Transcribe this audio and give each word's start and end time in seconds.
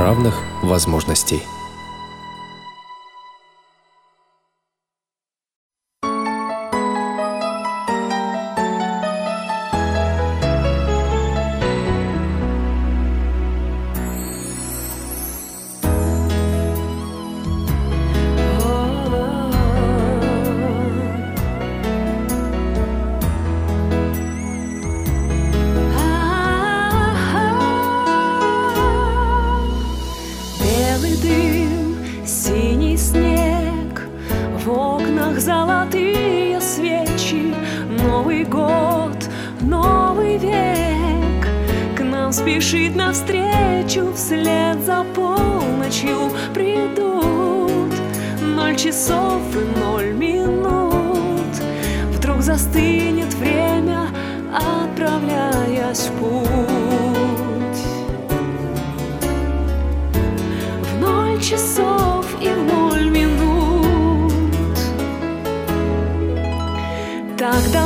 равных 0.00 0.40
возможностей. 0.62 1.42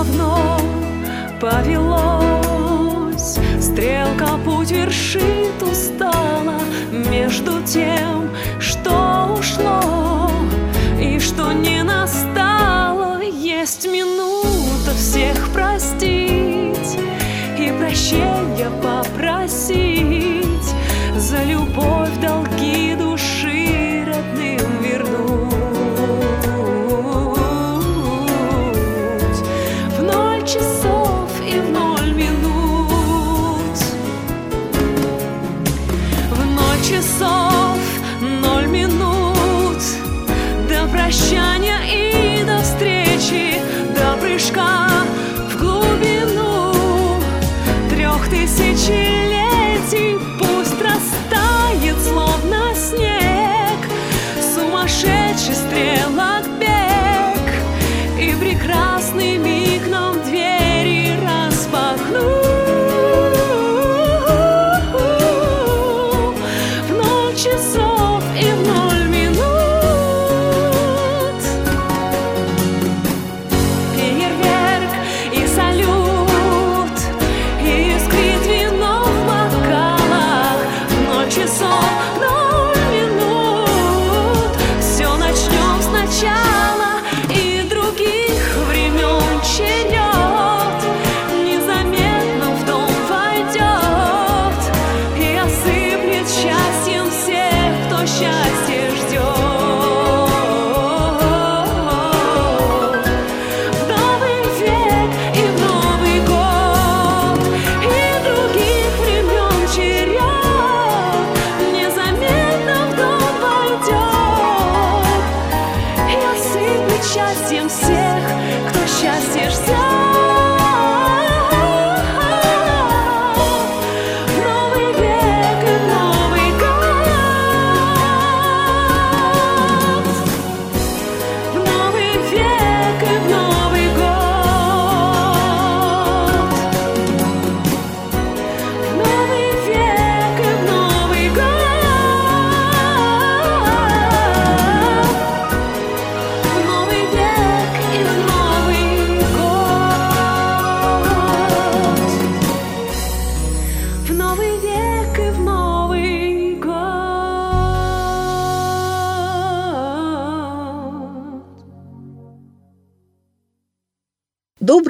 давно 0.04 0.58
повелось. 1.40 3.38
Стрелка 3.60 4.38
путь 4.44 4.70
вершит 4.70 5.62
устала 5.62 6.60
Между 7.10 7.62
тем 7.62 8.30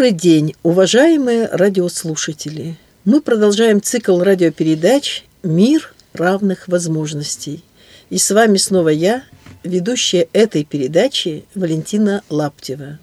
Добрый 0.05 0.21
день, 0.21 0.55
уважаемые 0.63 1.47
радиослушатели! 1.47 2.77
Мы 3.07 3.23
продолжаем 3.23 3.81
цикл 3.81 4.21
радиопередач 4.21 5.25
«Мир 5.43 5.95
равных 6.13 6.69
возможностей». 6.69 7.65
И 8.11 8.19
с 8.19 8.31
вами 8.31 8.59
снова 8.59 8.91
я, 8.91 9.23
ведущая 9.63 10.29
этой 10.35 10.63
передачи 10.65 11.47
Валентина 11.55 12.23
Лаптева, 12.29 12.99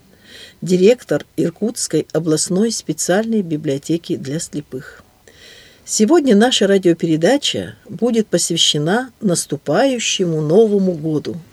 директор 0.60 1.26
Иркутской 1.36 2.06
областной 2.12 2.70
специальной 2.70 3.42
библиотеки 3.42 4.14
для 4.14 4.38
слепых. 4.38 5.02
Сегодня 5.84 6.36
наша 6.36 6.68
радиопередача 6.68 7.74
будет 7.88 8.28
посвящена 8.28 9.10
наступающему 9.20 10.40
Новому 10.40 10.92
году– 10.92 11.34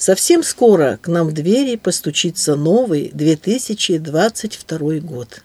Совсем 0.00 0.42
скоро 0.42 0.98
к 1.02 1.08
нам 1.08 1.28
в 1.28 1.32
двери 1.32 1.76
постучится 1.76 2.56
новый 2.56 3.10
2022 3.12 4.78
год. 5.00 5.42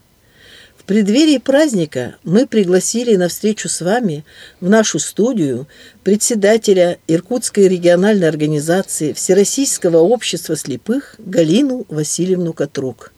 В 0.77 0.85
преддверии 0.85 1.39
праздника 1.39 2.15
мы 2.23 2.47
пригласили 2.47 3.17
на 3.17 3.27
встречу 3.27 3.67
с 3.67 3.81
вами 3.81 4.23
в 4.61 4.69
нашу 4.69 4.99
студию 4.99 5.67
председателя 6.03 6.99
Иркутской 7.09 7.67
региональной 7.67 8.29
организации 8.29 9.11
Всероссийского 9.11 9.97
общества 9.97 10.55
слепых 10.55 11.15
Галину 11.17 11.85
Васильевну 11.89 12.53
Катрук 12.53 13.11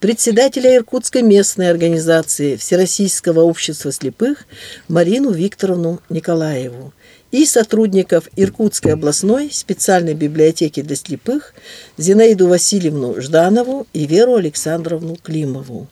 председателя 0.00 0.76
Иркутской 0.76 1.22
местной 1.22 1.70
организации 1.70 2.56
Всероссийского 2.56 3.40
общества 3.40 3.90
слепых 3.92 4.46
Марину 4.88 5.30
Викторовну 5.30 6.00
Николаеву, 6.10 6.92
и 7.30 7.44
сотрудников 7.44 8.28
Иркутской 8.36 8.92
областной 8.92 9.50
специальной 9.50 10.14
библиотеки 10.14 10.82
для 10.82 10.96
слепых 10.96 11.54
Зинаиду 11.98 12.48
Васильевну 12.48 13.20
Жданову 13.20 13.86
и 13.92 14.06
Веру 14.06 14.36
Александровну 14.36 15.16
Климову. 15.16 15.88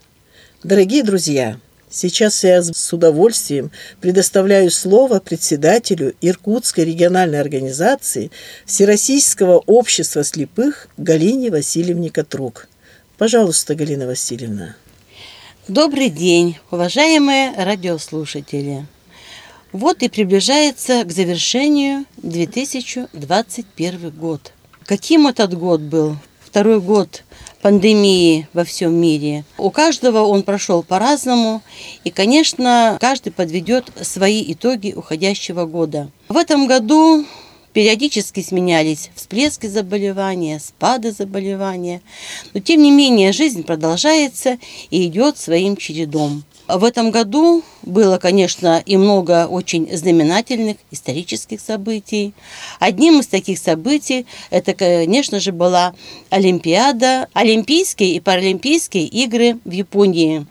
Дорогие 0.62 1.02
друзья, 1.02 1.58
Сейчас 1.96 2.42
я 2.42 2.60
с 2.60 2.92
удовольствием 2.92 3.70
предоставляю 4.00 4.69
слово 4.72 5.20
председателю 5.20 6.16
Иркутской 6.20 6.84
региональной 6.84 7.40
организации 7.40 8.32
Всероссийского 8.66 9.58
общества 9.58 10.25
слепых 10.25 10.88
Галине 10.96 11.52
Васильевне 11.52 12.10
Катрук. 12.10 12.66
Пожалуйста, 13.16 13.76
Галина 13.76 14.08
Васильевна. 14.08 14.75
Добрый 15.69 16.10
день, 16.10 16.58
уважаемые 16.72 17.52
радиослушатели. 17.56 18.87
Вот 19.75 20.05
и 20.05 20.09
приближается 20.09 21.03
к 21.03 21.11
завершению 21.11 22.05
2021 22.19 24.11
год. 24.11 24.53
Каким 24.85 25.26
этот 25.26 25.59
год 25.59 25.81
был? 25.81 26.17
Второй 26.38 26.81
год 26.81 27.25
пандемии 27.61 28.47
во 28.53 28.62
всем 28.62 28.94
мире. 28.94 29.44
У 29.59 29.71
каждого 29.71 30.21
он 30.21 30.44
прошел 30.44 30.85
по-разному, 30.85 31.61
и, 32.05 32.11
конечно, 32.11 32.99
каждый 33.00 33.32
подведет 33.32 33.91
свои 34.03 34.44
итоги 34.53 34.93
уходящего 34.94 35.65
года. 35.65 36.09
В 36.29 36.37
этом 36.37 36.69
году 36.69 37.25
периодически 37.73 38.43
сменялись 38.43 39.11
всплески 39.17 39.67
заболевания, 39.67 40.61
спады 40.61 41.11
заболевания, 41.11 42.00
но 42.53 42.61
тем 42.61 42.81
не 42.81 42.93
менее 42.93 43.32
жизнь 43.32 43.65
продолжается 43.65 44.59
и 44.91 45.05
идет 45.09 45.37
своим 45.37 45.76
чередом. 45.76 46.44
В 46.66 46.82
этом 46.82 47.11
году 47.11 47.62
было, 47.82 48.16
конечно, 48.16 48.82
и 48.87 48.96
много 48.96 49.46
очень 49.46 49.94
знаменательных 49.94 50.78
исторических 50.90 51.61
событий. 51.61 52.32
Одним 52.78 53.20
из 53.20 53.26
таких 53.26 53.58
событий 53.58 54.26
это, 54.49 54.72
конечно 54.72 55.40
же, 55.40 55.52
была 55.52 55.94
Олимпиада, 56.31 57.28
Олимпийские 57.34 58.14
и 58.14 58.20
Паралимпийские 58.20 59.05
игры 59.05 59.58
в 59.66 59.70
Японии. 59.70 60.46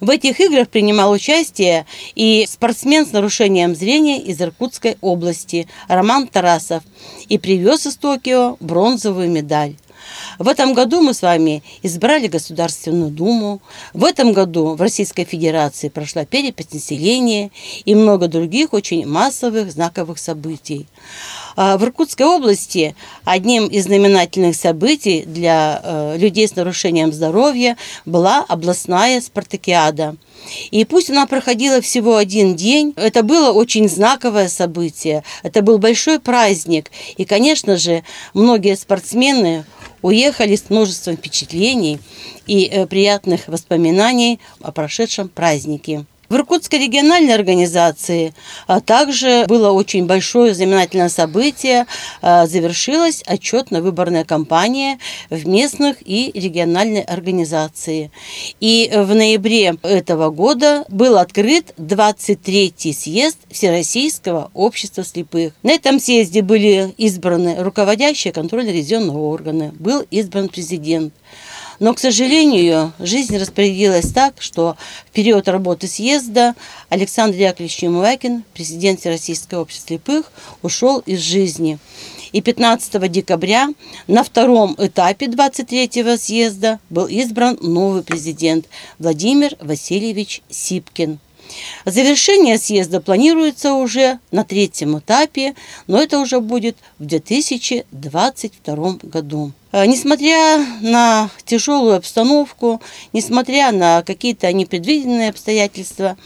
В 0.00 0.10
этих 0.10 0.40
играх 0.40 0.68
принимал 0.68 1.12
участие 1.12 1.86
и 2.16 2.44
спортсмен 2.50 3.06
с 3.06 3.12
нарушением 3.12 3.74
зрения 3.76 4.20
из 4.20 4.40
Иркутской 4.42 4.98
области 5.00 5.68
Роман 5.86 6.26
Тарасов 6.26 6.82
и 7.28 7.38
привез 7.38 7.86
из 7.86 7.96
Токио 7.96 8.56
бронзовую 8.58 9.30
медаль. 9.30 9.76
В 10.38 10.48
этом 10.48 10.74
году 10.74 11.00
мы 11.00 11.14
с 11.14 11.22
вами 11.22 11.62
избрали 11.82 12.26
Государственную 12.26 13.10
Думу. 13.10 13.60
В 13.94 14.04
этом 14.04 14.32
году 14.32 14.74
в 14.74 14.80
Российской 14.80 15.24
Федерации 15.24 15.88
прошла 15.88 16.24
перепись 16.24 16.72
населения 16.72 17.50
и 17.84 17.94
много 17.94 18.28
других 18.28 18.72
очень 18.72 19.06
массовых 19.06 19.70
знаковых 19.72 20.18
событий. 20.18 20.86
А 21.56 21.78
в 21.78 21.84
Иркутской 21.84 22.26
области 22.26 22.94
одним 23.24 23.66
из 23.66 23.84
знаменательных 23.84 24.56
событий 24.56 25.24
для 25.26 25.80
э, 25.82 26.16
людей 26.18 26.46
с 26.46 26.54
нарушением 26.54 27.12
здоровья 27.12 27.76
была 28.04 28.44
областная 28.46 29.20
спартакиада. 29.22 30.16
И 30.70 30.84
пусть 30.84 31.10
она 31.10 31.26
проходила 31.26 31.80
всего 31.80 32.16
один 32.16 32.56
день, 32.56 32.92
это 32.96 33.22
было 33.22 33.52
очень 33.52 33.88
знаковое 33.88 34.48
событие, 34.48 35.24
это 35.42 35.62
был 35.62 35.78
большой 35.78 36.20
праздник. 36.20 36.90
И, 37.16 37.24
конечно 37.24 37.76
же, 37.76 38.04
многие 38.34 38.76
спортсмены 38.76 39.64
уехали 40.06 40.54
с 40.54 40.70
множеством 40.70 41.16
впечатлений 41.16 41.98
и 42.46 42.66
э, 42.66 42.86
приятных 42.86 43.48
воспоминаний 43.48 44.38
о 44.60 44.70
прошедшем 44.70 45.28
празднике. 45.28 46.04
В 46.28 46.34
Иркутской 46.34 46.80
региональной 46.80 47.34
организации 47.34 48.34
а 48.66 48.80
также 48.80 49.44
было 49.46 49.70
очень 49.70 50.06
большое 50.06 50.54
знаменательное 50.54 51.08
событие. 51.08 51.86
А, 52.20 52.46
завершилась 52.46 53.22
отчетно-выборная 53.26 54.24
кампания 54.24 54.98
в 55.30 55.46
местных 55.46 55.96
и 56.04 56.30
региональной 56.34 57.02
организации. 57.02 58.10
И 58.60 58.90
в 58.92 59.14
ноябре 59.14 59.76
этого 59.82 60.30
года 60.30 60.84
был 60.88 61.18
открыт 61.18 61.74
23-й 61.78 62.92
съезд 62.92 63.38
Всероссийского 63.50 64.50
общества 64.54 65.04
слепых. 65.04 65.52
На 65.62 65.72
этом 65.72 66.00
съезде 66.00 66.42
были 66.42 66.94
избраны 66.96 67.56
руководящие 67.62 68.32
контрольно-ревизионные 68.32 69.16
органы, 69.16 69.72
был 69.78 70.04
избран 70.10 70.48
президент. 70.48 71.14
Но, 71.78 71.94
к 71.94 71.98
сожалению, 71.98 72.92
жизнь 72.98 73.36
распорядилась 73.36 74.10
так, 74.12 74.40
что 74.40 74.76
в 75.06 75.10
период 75.12 75.48
работы 75.48 75.86
съезда 75.86 76.54
Александр 76.88 77.36
Яковлевич 77.36 77.82
Юмывакин, 77.82 78.44
президент 78.54 79.04
Российского 79.04 79.62
общества 79.62 79.88
слепых, 79.88 80.32
ушел 80.62 81.00
из 81.00 81.20
жизни. 81.20 81.78
И 82.32 82.40
15 82.40 83.10
декабря 83.10 83.68
на 84.08 84.24
втором 84.24 84.74
этапе 84.78 85.26
23-го 85.26 86.16
съезда 86.16 86.80
был 86.90 87.06
избран 87.06 87.58
новый 87.60 88.02
президент 88.02 88.66
Владимир 88.98 89.56
Васильевич 89.60 90.42
Сипкин. 90.48 91.18
Завершение 91.84 92.58
съезда 92.58 93.00
планируется 93.00 93.74
уже 93.74 94.18
на 94.30 94.44
третьем 94.44 94.98
этапе, 94.98 95.54
но 95.86 96.00
это 96.02 96.18
уже 96.18 96.40
будет 96.40 96.76
в 96.98 97.04
2022 97.06 98.98
году. 99.02 99.52
Э, 99.72 99.84
несмотря 99.84 100.64
на 100.80 101.28
тяжелую 101.44 101.96
обстановку, 101.96 102.80
несмотря 103.12 103.72
на 103.72 104.02
какие-то 104.02 104.52
непредвиденные 104.52 105.30
обстоятельства, 105.30 106.16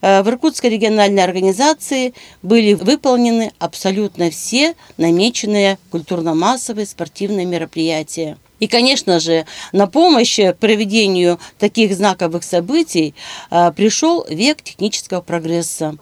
э, 0.00 0.22
в 0.22 0.28
Иркутской 0.28 0.70
региональной 0.70 1.22
организации 1.22 2.14
были 2.42 2.74
выполнены 2.74 3.52
абсолютно 3.58 4.30
все 4.30 4.74
намеченные 4.96 5.78
культурно-массовые 5.90 6.86
спортивные 6.86 7.46
мероприятия. 7.46 8.38
И, 8.60 8.66
конечно 8.68 9.20
же, 9.20 9.46
на 9.72 9.86
помощь 9.86 10.38
проведению 10.58 11.38
таких 11.58 11.94
знаковых 11.94 12.42
событий 12.44 13.14
э, 13.50 13.72
пришел 13.72 14.26
век 14.28 14.62
технического 14.62 15.20
прогресса. 15.20 15.96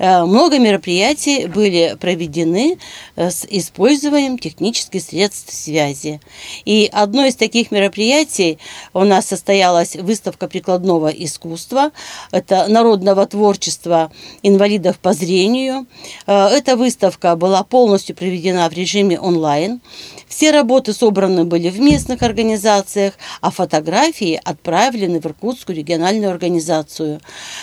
Э, 0.00 0.24
много 0.24 0.58
мероприятий 0.58 1.46
были 1.46 1.94
проведены 2.00 2.78
э, 3.16 3.30
с 3.30 3.46
использованием 3.48 4.38
технических 4.38 5.02
средств 5.02 5.52
связи. 5.52 6.22
И 6.64 6.88
одно 6.90 7.26
из 7.26 7.36
таких 7.36 7.70
мероприятий 7.70 8.58
у 8.94 9.04
нас 9.04 9.26
состоялась 9.26 9.96
выставка 9.96 10.48
прикладного 10.48 11.08
искусства. 11.08 11.90
Это 12.32 12.66
народного 12.68 13.26
творчества 13.26 14.10
инвалидов 14.42 14.98
по 14.98 15.12
зрению. 15.12 15.86
Эта 16.26 16.76
выставка 16.76 17.36
была 17.36 17.62
полностью 17.62 18.16
проведена 18.16 18.68
в 18.70 18.72
режиме 18.72 19.20
онлайн. 19.20 19.80
Все 20.28 20.52
работы 20.52 20.92
собраны 20.92 21.44
были 21.44 21.68
в 21.68 21.80
местных 21.80 22.22
организациях, 22.22 23.14
а 23.40 23.50
фотографии 23.50 24.40
отправлены 24.42 25.20
в 25.20 25.26
Иркутскую 25.26 25.76
региональную 25.76 26.30
организацию, 26.30 27.20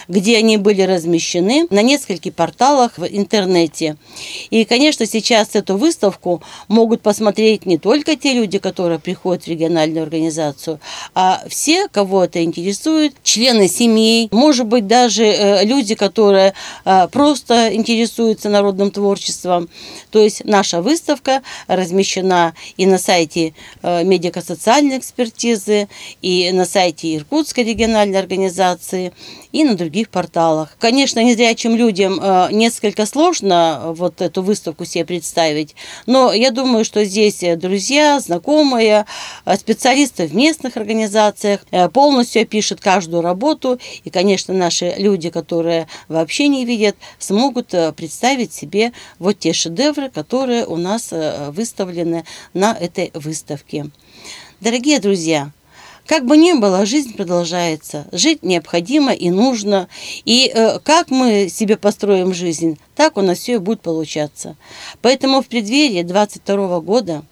где 0.07 0.37
они 0.37 0.57
были 0.57 0.81
размещены 0.81 1.65
на 1.69 1.81
нескольких 1.81 2.26
порталах 2.31 2.97
в 2.97 3.05
интернете. 3.05 3.97
И, 4.49 4.65
конечно, 4.65 5.05
сейчас 5.05 5.49
эту 5.53 5.77
выставку 5.77 6.41
могут 6.67 7.01
посмотреть 7.01 7.65
не 7.65 7.77
только 7.77 8.15
те 8.15 8.33
люди, 8.33 8.59
которые 8.59 8.99
приходят 8.99 9.43
в 9.43 9.47
региональную 9.47 10.03
организацию, 10.03 10.79
а 11.13 11.43
все, 11.47 11.87
кого 11.87 12.25
это 12.25 12.43
интересует, 12.43 13.13
члены 13.23 13.67
семей, 13.67 14.29
может 14.31 14.65
быть, 14.65 14.87
даже 14.87 15.25
э, 15.25 15.65
люди, 15.65 15.95
которые 15.95 16.53
э, 16.85 17.07
просто 17.11 17.73
интересуются 17.73 18.49
народным 18.49 18.91
творчеством. 18.91 19.69
То 20.11 20.19
есть 20.19 20.45
наша 20.45 20.81
выставка 20.81 21.41
размещена 21.67 22.53
и 22.77 22.85
на 22.85 22.97
сайте 22.97 23.53
э, 23.81 24.03
медико-социальной 24.03 24.97
экспертизы, 24.97 25.87
и 26.21 26.51
на 26.51 26.65
сайте 26.65 27.15
Иркутской 27.15 27.63
региональной 27.63 28.19
организации, 28.19 29.13
и 29.51 29.63
на 29.63 29.75
других 29.75 30.09
порталах. 30.09 30.75
Конечно, 30.79 31.23
незрячим 31.23 31.75
людям 31.75 32.16
э, 32.21 32.49
несколько 32.51 33.05
сложно 33.05 33.93
вот 33.95 34.21
эту 34.21 34.41
выставку 34.41 34.85
себе 34.85 35.05
представить, 35.05 35.75
но 36.05 36.33
я 36.33 36.51
думаю, 36.51 36.85
что 36.85 37.03
здесь 37.05 37.43
друзья, 37.57 38.19
знакомые, 38.19 39.05
э, 39.45 39.57
специалисты 39.57 40.27
в 40.27 40.35
местных 40.35 40.77
организациях 40.77 41.61
полностью 41.93 42.41
опишут 42.41 42.81
каждую 42.81 43.21
работу, 43.21 43.79
и, 44.03 44.09
конечно, 44.09 44.53
наши 44.53 44.93
люди, 44.97 45.29
которые 45.29 45.87
вообще 46.07 46.47
не 46.47 46.65
видят, 46.65 46.95
смогут 47.19 47.73
представить 47.95 48.53
себе 48.53 48.91
вот 49.19 49.39
те 49.39 49.53
шедевры, 49.53 50.09
которые 50.09 50.65
у 50.65 50.75
нас 50.75 51.13
выставлены 51.49 52.25
на 52.53 52.73
этой 52.73 53.11
выставке. 53.13 53.87
Дорогие 54.59 54.99
друзья, 54.99 55.51
как 56.07 56.25
бы 56.25 56.37
ни 56.37 56.53
было, 56.53 56.85
жизнь 56.85 57.15
продолжается. 57.15 58.07
Жить 58.13 58.41
необходимо 58.41 59.13
и 59.13 59.29
нужно. 59.29 59.89
И 60.23 60.49
э, 60.53 60.79
как 60.79 61.11
мы 61.11 61.49
себе 61.49 61.75
построим 61.75 62.33
жизнь, 62.33 62.79
так 62.95 63.17
у 63.17 63.21
нас 63.21 63.39
все 63.39 63.55
и 63.55 63.57
будет 63.57 63.81
получаться. 63.81 64.55
Поэтому 65.01 65.41
в 65.41 65.47
преддверии 65.47 66.03
22 66.03 66.79
года 66.79 67.23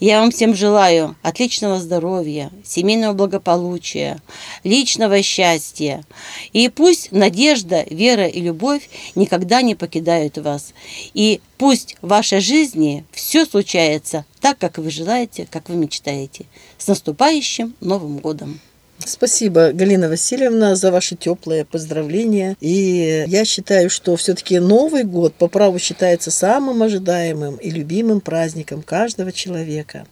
я 0.00 0.20
вам 0.20 0.30
всем 0.30 0.54
желаю 0.54 1.16
отличного 1.22 1.80
здоровья, 1.80 2.50
семейного 2.64 3.14
благополучия, 3.14 4.20
личного 4.64 5.22
счастья. 5.22 6.04
И 6.52 6.68
пусть 6.68 7.12
надежда, 7.12 7.84
вера 7.90 8.26
и 8.26 8.40
любовь 8.40 8.88
никогда 9.14 9.62
не 9.62 9.74
покидают 9.74 10.38
вас. 10.38 10.72
И 11.14 11.40
пусть 11.56 11.96
в 12.00 12.08
вашей 12.08 12.40
жизни 12.40 13.04
все 13.12 13.44
случается 13.44 14.24
так, 14.40 14.58
как 14.58 14.78
вы 14.78 14.90
желаете, 14.90 15.48
как 15.50 15.68
вы 15.68 15.76
мечтаете. 15.76 16.46
С 16.78 16.86
наступающим 16.86 17.74
Новым 17.80 18.18
годом! 18.18 18.60
Спасибо, 19.04 19.72
Галина 19.72 20.08
Васильевна, 20.08 20.74
за 20.74 20.90
ваши 20.90 21.16
теплые 21.16 21.64
поздравления. 21.64 22.56
И 22.60 23.24
я 23.26 23.44
считаю, 23.44 23.90
что 23.90 24.16
все-таки 24.16 24.58
Новый 24.58 25.04
год 25.04 25.34
по 25.34 25.48
праву 25.48 25.78
считается 25.78 26.30
самым 26.30 26.82
ожидаемым 26.82 27.56
и 27.56 27.70
любимым 27.70 28.20
праздником 28.20 28.82
каждого 28.82 29.32
человека. 29.32 30.06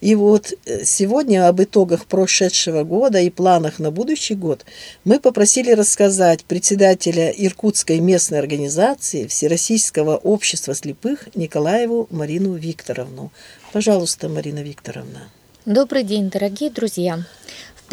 И 0.00 0.14
вот 0.16 0.52
э, 0.66 0.84
сегодня 0.84 1.48
об 1.48 1.62
итогах 1.62 2.04
прошедшего 2.04 2.84
года 2.84 3.20
и 3.20 3.30
планах 3.30 3.78
на 3.78 3.90
будущий 3.90 4.34
год 4.34 4.66
мы 5.04 5.18
попросили 5.18 5.70
рассказать 5.70 6.44
председателя 6.44 7.30
Иркутской 7.30 8.00
местной 8.00 8.38
организации 8.38 9.26
Всероссийского 9.26 10.16
общества 10.16 10.74
слепых 10.74 11.34
Николаеву 11.34 12.06
Марину 12.10 12.54
Викторовну. 12.54 13.32
Пожалуйста, 13.72 14.28
Марина 14.28 14.58
Викторовна. 14.58 15.30
Добрый 15.64 16.02
день, 16.02 16.28
дорогие 16.28 16.68
друзья. 16.68 17.24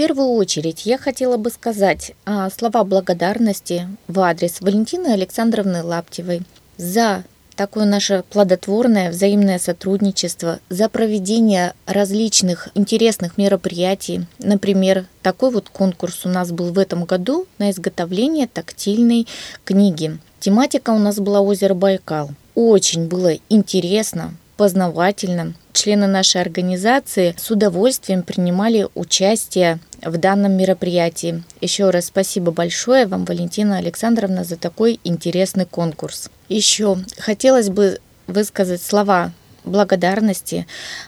Первую 0.02 0.30
очередь 0.30 0.88
я 0.88 0.98
хотела 0.98 1.38
бы 1.38 1.52
сказать 1.52 2.14
а, 2.26 2.50
слова 2.50 2.84
благодарности 2.84 3.88
в 4.08 4.20
адрес 4.22 4.60
Валентины 4.60 5.10
Александровны 5.10 5.84
Лаптевой 5.84 6.42
за 6.76 7.24
такое 7.56 7.86
наше 7.86 8.24
плодотворное 8.32 9.12
взаимное 9.12 9.60
сотрудничество, 9.60 10.60
за 10.70 10.90
проведение 10.90 11.76
различных 11.86 12.70
интересных 12.74 13.38
мероприятий. 13.38 14.26
Например, 14.40 15.06
такой 15.22 15.52
вот 15.52 15.70
конкурс 15.70 16.26
у 16.26 16.30
нас 16.30 16.52
был 16.52 16.74
в 16.74 16.80
этом 16.80 17.06
году 17.06 17.46
на 17.60 17.70
изготовление 17.70 18.48
тактильной 18.48 19.28
книги. 19.66 20.18
Тематика 20.40 20.90
у 20.90 20.98
нас 20.98 21.20
была 21.20 21.42
озеро 21.42 21.76
Байкал. 21.76 22.32
Очень 22.56 23.08
было 23.08 23.34
интересно, 23.50 24.34
познавательно. 24.58 25.54
Члены 25.74 26.08
нашей 26.08 26.42
организации 26.42 27.36
с 27.38 27.50
удовольствием 27.50 28.24
принимали 28.24 28.88
участие 28.94 29.80
в 30.04 30.18
данном 30.18 30.54
мероприятии. 30.54 31.44
Еще 31.60 31.90
раз 31.90 32.06
спасибо 32.06 32.52
большое 32.52 33.06
вам, 33.06 33.26
Валентина 33.26 33.78
Александровна, 33.78 34.44
за 34.44 34.58
такой 34.58 35.00
интересный 35.04 35.66
конкурс. 35.66 36.30
Еще 36.50 36.98
хотелось 37.18 37.70
бы 37.70 38.00
высказать 38.28 38.82
слова 38.82 39.32
благодарности 39.64 40.66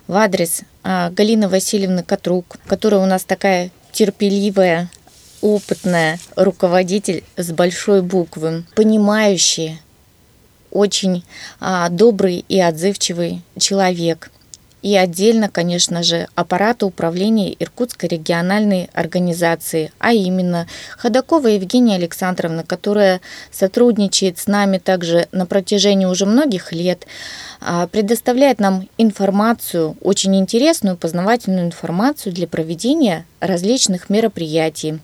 в 0.07 0.15
адрес 0.15 0.61
а, 0.83 1.09
Галины 1.09 1.47
Васильевны 1.47 2.03
Катрук, 2.03 2.57
которая 2.67 3.01
у 3.01 3.05
нас 3.05 3.23
такая 3.23 3.71
терпеливая, 3.91 4.89
опытная 5.41 6.19
руководитель 6.35 7.23
с 7.35 7.51
большой 7.51 8.01
буквы, 8.01 8.63
понимающая, 8.75 9.79
очень 10.71 11.23
а, 11.59 11.89
добрый 11.89 12.45
и 12.47 12.59
отзывчивый 12.59 13.41
человек– 13.57 14.31
и 14.83 14.97
отдельно, 14.97 15.49
конечно 15.49 16.03
же, 16.03 16.27
аппарата 16.35 16.85
управления 16.85 17.55
Иркутской 17.57 18.09
региональной 18.09 18.89
организации, 18.93 19.91
а 19.97 20.11
именно 20.11 20.67
Ходакова 20.97 21.47
Евгения 21.47 21.95
Александровна, 21.95 22.63
которая 22.63 23.21
сотрудничает 23.49 24.37
с 24.37 24.47
нами 24.47 24.77
также 24.77 25.27
на 25.31 25.45
протяжении 25.45 26.05
уже 26.05 26.25
многих 26.25 26.73
лет, 26.73 27.07
а, 27.61 27.87
предоставляет 27.87 28.59
нам 28.59 28.89
информацию, 28.97 29.95
очень 30.01 30.35
интересную, 30.35 30.97
познавательную 30.97 31.65
информацию 31.65 32.33
для 32.33 32.47
проведения 32.47 33.25
различных 33.39 34.09
мероприятий. 34.09 34.99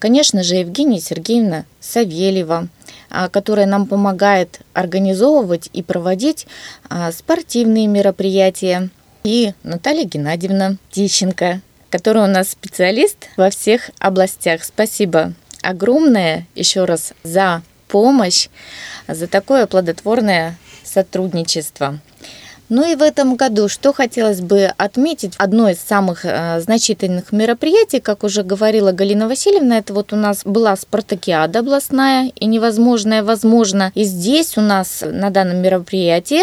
Конечно 0.00 0.42
же, 0.42 0.56
Евгения 0.56 1.00
Сергеевна 1.00 1.64
Савельева, 1.78 2.66
а, 3.08 3.28
которая 3.28 3.66
нам 3.66 3.86
помогает 3.86 4.62
организовывать 4.72 5.70
и 5.72 5.84
проводить 5.84 6.48
а, 6.88 7.12
спортивные 7.12 7.86
мероприятия, 7.86 8.90
и 9.24 9.52
Наталья 9.62 10.04
Геннадьевна 10.04 10.76
Тищенко, 10.90 11.60
которая 11.90 12.28
у 12.28 12.30
нас 12.30 12.50
специалист 12.50 13.28
во 13.36 13.50
всех 13.50 13.90
областях. 13.98 14.64
Спасибо 14.64 15.34
огромное 15.62 16.46
еще 16.54 16.84
раз 16.84 17.12
за 17.22 17.62
помощь, 17.88 18.48
за 19.06 19.26
такое 19.26 19.66
плодотворное 19.66 20.56
сотрудничество. 20.84 21.98
Ну 22.68 22.90
и 22.90 22.94
в 22.94 23.02
этом 23.02 23.36
году, 23.36 23.68
что 23.68 23.92
хотелось 23.92 24.40
бы 24.40 24.72
отметить, 24.78 25.34
одно 25.36 25.68
из 25.68 25.78
самых 25.78 26.24
э, 26.24 26.58
значительных 26.60 27.30
мероприятий, 27.30 28.00
как 28.00 28.24
уже 28.24 28.42
говорила 28.42 28.92
Галина 28.92 29.28
Васильевна, 29.28 29.76
это 29.76 29.92
вот 29.92 30.14
у 30.14 30.16
нас 30.16 30.40
была 30.46 30.74
спартакиада 30.74 31.58
областная 31.58 32.32
и 32.34 32.46
невозможное 32.46 33.22
возможно. 33.22 33.92
И 33.94 34.04
здесь 34.04 34.56
у 34.56 34.62
нас 34.62 35.04
на 35.06 35.28
данном 35.28 35.58
мероприятии 35.58 36.40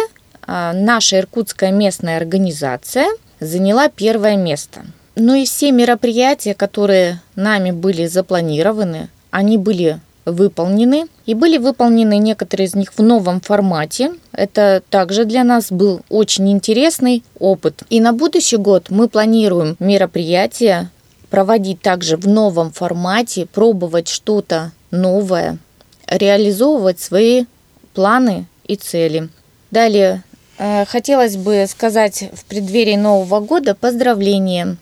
наша 0.73 1.19
иркутская 1.19 1.71
местная 1.71 2.17
организация 2.17 3.07
заняла 3.39 3.87
первое 3.89 4.35
место. 4.37 4.81
Ну 5.15 5.35
и 5.35 5.45
все 5.45 5.71
мероприятия, 5.71 6.53
которые 6.53 7.21
нами 7.35 7.71
были 7.71 8.07
запланированы, 8.07 9.09
они 9.31 9.57
были 9.57 9.99
выполнены. 10.25 11.07
И 11.25 11.33
были 11.33 11.57
выполнены 11.57 12.17
некоторые 12.17 12.67
из 12.67 12.75
них 12.75 12.93
в 12.95 13.01
новом 13.01 13.41
формате. 13.41 14.13
Это 14.31 14.81
также 14.89 15.25
для 15.25 15.43
нас 15.43 15.71
был 15.71 16.01
очень 16.09 16.49
интересный 16.51 17.23
опыт. 17.37 17.83
И 17.89 17.99
на 17.99 18.13
будущий 18.13 18.57
год 18.57 18.89
мы 18.89 19.07
планируем 19.07 19.75
мероприятия 19.79 20.89
проводить 21.29 21.81
также 21.81 22.17
в 22.17 22.27
новом 22.27 22.71
формате, 22.71 23.45
пробовать 23.45 24.07
что-то 24.07 24.71
новое, 24.89 25.59
реализовывать 26.07 26.99
свои 26.99 27.45
планы 27.93 28.47
и 28.65 28.75
цели. 28.75 29.29
Далее 29.69 30.23
хотелось 30.59 31.37
бы 31.37 31.65
сказать 31.69 32.29
в 32.33 32.43
преддверии 32.43 32.97
Нового 32.97 33.39
года 33.39 33.75
поздравления, 33.75 34.75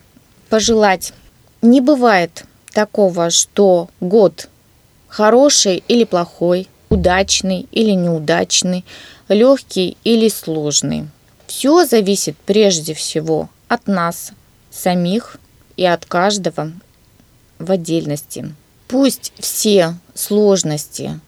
пожелать. 0.50 1.14
Не 1.62 1.82
бывает 1.82 2.46
такого, 2.74 3.30
что 3.30 3.90
год 4.00 4.50
хороший 5.08 5.84
или 5.88 6.04
плохой, 6.04 6.68
удачный 6.90 7.68
или 7.72 7.92
неудачный, 7.92 8.86
легкий 9.28 9.98
или 10.04 10.30
сложный. 10.30 11.10
Все 11.46 11.86
зависит 11.86 12.36
прежде 12.38 12.96
всего 12.96 13.50
от 13.68 13.88
нас 13.88 14.32
самих 14.72 15.38
и 15.76 15.86
от 15.86 16.08
каждого 16.08 16.72
в 17.60 17.72
отдельности. 17.72 18.54
Пусть 18.88 19.32
все 19.38 19.94
сложности, 20.16 21.20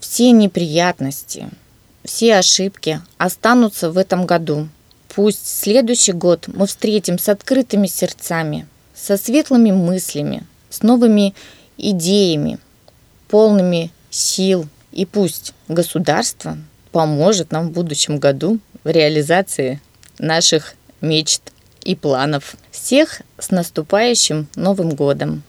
все 0.00 0.32
неприятности– 0.32 1.48
все 2.04 2.36
ошибки 2.36 3.00
останутся 3.18 3.90
в 3.90 3.98
этом 3.98 4.26
году. 4.26 4.68
Пусть 5.14 5.46
следующий 5.46 6.12
год 6.12 6.48
мы 6.48 6.66
встретим 6.66 7.18
с 7.18 7.28
открытыми 7.28 7.86
сердцами, 7.86 8.66
со 8.94 9.16
светлыми 9.16 9.70
мыслями, 9.70 10.46
с 10.70 10.82
новыми 10.82 11.34
идеями, 11.76 12.58
полными 13.28 13.90
сил. 14.10 14.66
И 14.90 15.06
пусть 15.06 15.54
государство 15.68 16.58
поможет 16.90 17.52
нам 17.52 17.68
в 17.68 17.72
будущем 17.72 18.18
году 18.18 18.58
в 18.84 18.88
реализации 18.88 19.80
наших 20.18 20.74
мечт 21.00 21.42
и 21.82 21.94
планов. 21.94 22.56
Всех 22.70 23.22
с 23.38 23.50
наступающим 23.50 24.48
Новым 24.54 24.90
годом! 24.90 25.42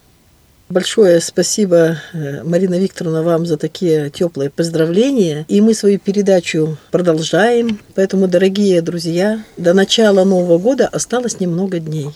Большое 0.74 1.20
спасибо, 1.20 1.98
э, 2.12 2.42
Марина 2.42 2.76
Викторовна, 2.76 3.22
вам 3.22 3.46
за 3.46 3.56
такие 3.56 4.10
теплые 4.10 4.50
поздравления. 4.50 5.44
И 5.46 5.60
мы 5.60 5.72
свою 5.72 6.00
передачу 6.00 6.78
продолжаем. 6.90 7.78
Поэтому, 7.94 8.26
дорогие 8.26 8.82
друзья, 8.82 9.44
до 9.56 9.72
начала 9.72 10.24
Нового 10.24 10.58
года 10.58 10.88
осталось 10.88 11.38
немного 11.38 11.78
дней. 11.78 12.08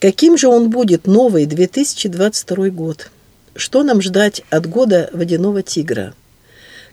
Каким 0.00 0.36
же 0.36 0.48
он 0.48 0.70
будет 0.70 1.06
новый 1.06 1.46
2022 1.46 2.70
год? 2.70 3.12
Что 3.54 3.84
нам 3.84 4.02
ждать 4.02 4.42
от 4.50 4.68
года 4.68 5.08
водяного 5.12 5.62
тигра? 5.62 6.14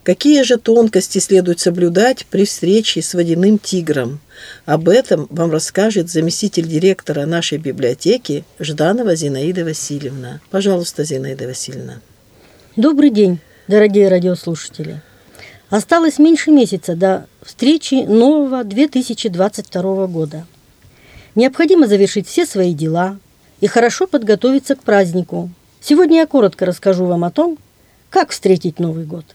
Какие 0.04 0.44
же 0.44 0.58
тонкости 0.58 1.20
следует 1.20 1.60
соблюдать 1.60 2.26
при 2.26 2.46
встрече 2.46 3.02
с 3.02 3.14
водяным 3.14 3.60
тигром? 3.60 4.20
Об 4.66 4.88
этом 4.88 5.28
вам 5.30 5.52
расскажет 5.52 6.10
заместитель 6.10 6.66
директора 6.68 7.26
нашей 7.26 7.58
библиотеки 7.58 8.46
Жданова 8.60 9.16
Зинаида 9.16 9.66
Васильевна. 9.66 10.40
Пожалуйста, 10.52 11.04
Зинаида 11.04 11.48
Васильевна. 11.48 12.00
Добрый 12.78 13.10
день, 13.10 13.40
дорогие 13.68 14.08
радиослушатели. 14.08 15.02
Осталось 15.70 16.18
меньше 16.18 16.50
месяца 16.50 16.96
до 16.96 17.28
встречи 17.44 18.06
нового 18.06 18.64
2022 18.64 20.08
года. 20.08 20.48
Необходимо 21.36 21.88
завершить 21.88 22.28
все 22.28 22.46
свои 22.46 22.74
дела 22.74 23.20
и 23.60 23.68
хорошо 23.68 24.08
подготовиться 24.08 24.76
к 24.76 24.84
празднику. 24.84 25.50
Сегодня 25.82 26.20
я 26.20 26.26
коротко 26.26 26.66
расскажу 26.66 27.06
вам 27.06 27.26
о 27.26 27.32
том, 27.32 27.58
как 28.10 28.32
встретить 28.32 28.80
Новый 28.80 29.06
год. 29.06 29.26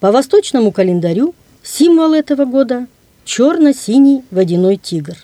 По 0.00 0.12
восточному 0.12 0.72
календарю 0.72 1.34
символ 1.62 2.12
этого 2.12 2.44
года– 2.44 2.86
черно-синий 3.24 4.24
водяной 4.30 4.76
тигр. 4.76 5.16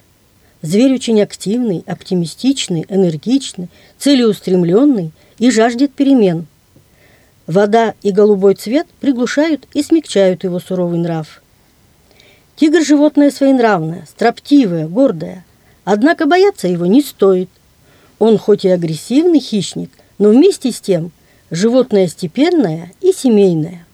Зверь 0.63 0.95
очень 0.95 1.21
активный, 1.21 1.85
оптимистичный, 1.87 2.87
энергичный, 2.89 3.69
целеустремленный 3.99 5.11
и 5.39 5.51
жаждет 5.51 5.93
перемен. 5.93 6.47
Вода 7.47 7.95
и 8.03 8.13
голубой 8.13 8.55
цвет 8.55 8.87
приглушают 8.99 9.69
и 9.75 9.83
смягчают 9.83 10.43
его 10.45 10.59
суровый 10.59 10.99
нрав. 10.99 11.43
Тигр– 12.57 12.83
животное 12.85 13.31
своенравное, 13.31 14.07
строптивое, 14.09 14.89
гордое. 14.89 15.45
Однако 15.85 16.25
бояться 16.25 16.67
его 16.67 16.87
не 16.87 17.03
стоит. 17.03 17.51
Он 18.19 18.39
хоть 18.39 18.65
и 18.65 18.71
агрессивный 18.71 19.41
хищник, 19.41 19.91
но 20.19 20.31
вместе 20.31 20.73
с 20.73 20.81
тем 20.81 21.13
животное 21.51 22.07
степенное 22.07 22.91
и 23.03 23.13
семейное. 23.13 23.85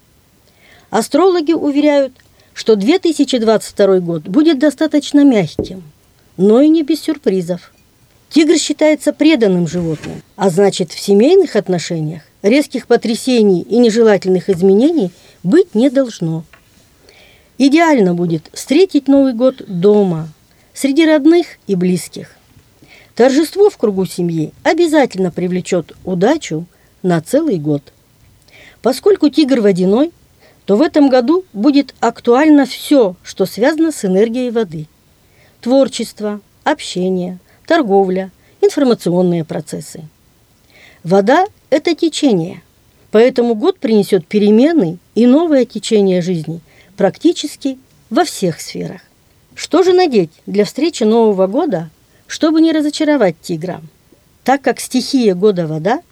Астрологи 0.91 1.53
уверяют, 1.53 2.15
что 2.55 2.77
2022 2.77 4.01
год 4.01 4.23
будет 4.23 4.59
достаточно 4.59 5.25
мягким, 5.25 5.83
но 6.37 6.61
и 6.61 6.69
не 6.69 6.83
без 6.83 7.03
сюрпризов. 7.03 7.73
Тигр 8.31 8.59
считается 8.59 9.13
преданным 9.13 9.67
животным, 9.67 10.23
а 10.37 10.51
значит 10.51 10.93
в 10.93 10.99
семейных 10.99 11.57
отношениях 11.57 12.23
резких 12.43 12.87
потрясений 12.87 13.63
и 13.63 13.79
нежелательных 13.79 14.49
изменений 14.49 15.11
быть 15.43 15.75
не 15.75 15.91
должно. 15.91 16.45
Идеально 17.59 18.15
будет 18.15 18.49
встретить 18.53 19.09
Новый 19.09 19.35
год 19.35 19.63
дома, 19.67 20.29
среди 20.75 21.07
родных 21.07 21.59
и 21.67 21.75
близких. 21.75 22.35
Торжество 23.15 23.69
в 23.69 23.77
кругу 23.77 24.07
семьи 24.07 24.53
обязательно 24.63 25.33
привлечет 25.33 25.93
удачу 26.05 26.67
на 27.03 27.21
целый 27.21 27.59
год. 27.59 27.83
Поскольку 28.81 29.29
тигр 29.29 29.61
водяной, 29.61 30.13
то 30.69 30.77
в 30.77 30.83
этом 30.83 31.09
году 31.09 31.47
будет 31.55 31.95
актуально 31.99 32.67
все, 32.67 33.17
что 33.23 33.47
связано 33.47 33.91
с 33.91 34.05
энергией 34.05 34.51
воды. 34.51 34.87
Творчество, 35.63 36.43
общение, 36.63 37.39
торговля, 37.67 38.31
информационные 38.61 39.47
процессы. 39.47 40.03
Вода– 41.03 41.47
это 41.71 41.95
течение, 41.95 42.61
поэтому 43.11 43.55
год 43.55 43.79
принесет 43.79 44.27
перемены 44.27 44.99
и 45.15 45.25
новое 45.27 45.65
течение 45.65 46.21
жизни 46.21 46.61
практически 46.99 47.79
во 48.11 48.25
всех 48.25 48.61
сферах. 48.61 49.01
Что 49.55 49.83
же 49.83 49.95
надеть 49.95 50.33
для 50.45 50.67
встречи 50.67 51.03
Нового 51.03 51.47
года 51.47 51.89
чтобы 52.27 52.61
не 52.61 52.73
разочаровать 52.73 53.37
тигра. 53.41 53.81
Так 54.45 54.61
как 54.61 54.81
стихия 54.81 55.35
года 55.35 55.67
вода, 55.67 56.03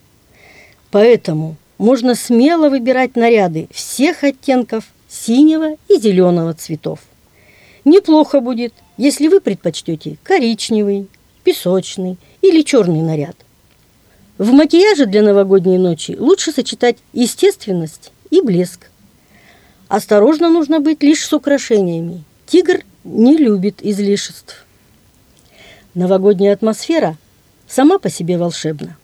поэтому 0.91 1.57
можно 1.79 2.15
смело 2.15 2.69
выбирать 2.69 3.17
наряды 3.17 3.69
всех 3.71 4.25
оттенков 4.25 4.85
синего 5.09 5.77
и 5.89 5.99
зеленого 5.99 6.55
цветов. 6.55 7.01
Неплохо 7.85 8.41
будет, 8.41 8.73
если 8.97 9.29
вы 9.29 9.41
предпочтете 9.41 10.19
коричневый, 10.23 11.09
песочный 11.45 12.19
или 12.43 12.63
черный 12.63 13.03
наряд. 13.03 13.37
В 14.39 14.51
макияже 14.53 15.07
для 15.07 15.23
новогодней 15.23 15.79
ночи 15.79 16.17
лучше 16.19 16.53
сочетать 16.53 16.99
естественность 17.13 18.11
и 18.31 18.41
блеск. 18.41 18.91
Осторожно 19.89 20.51
нужно 20.51 20.81
быть 20.81 21.03
лишь 21.03 21.25
с 21.25 21.33
украшениями. 21.33 22.25
Тигр 22.47 22.85
не 23.05 23.37
любит 23.37 23.77
излишеств. 23.83 24.67
Новогодняя 25.95 26.53
атмосфера 26.53 27.17
сама 27.69 27.99
по 27.99 28.11
себе 28.11 28.37
волшебна. 28.37 28.97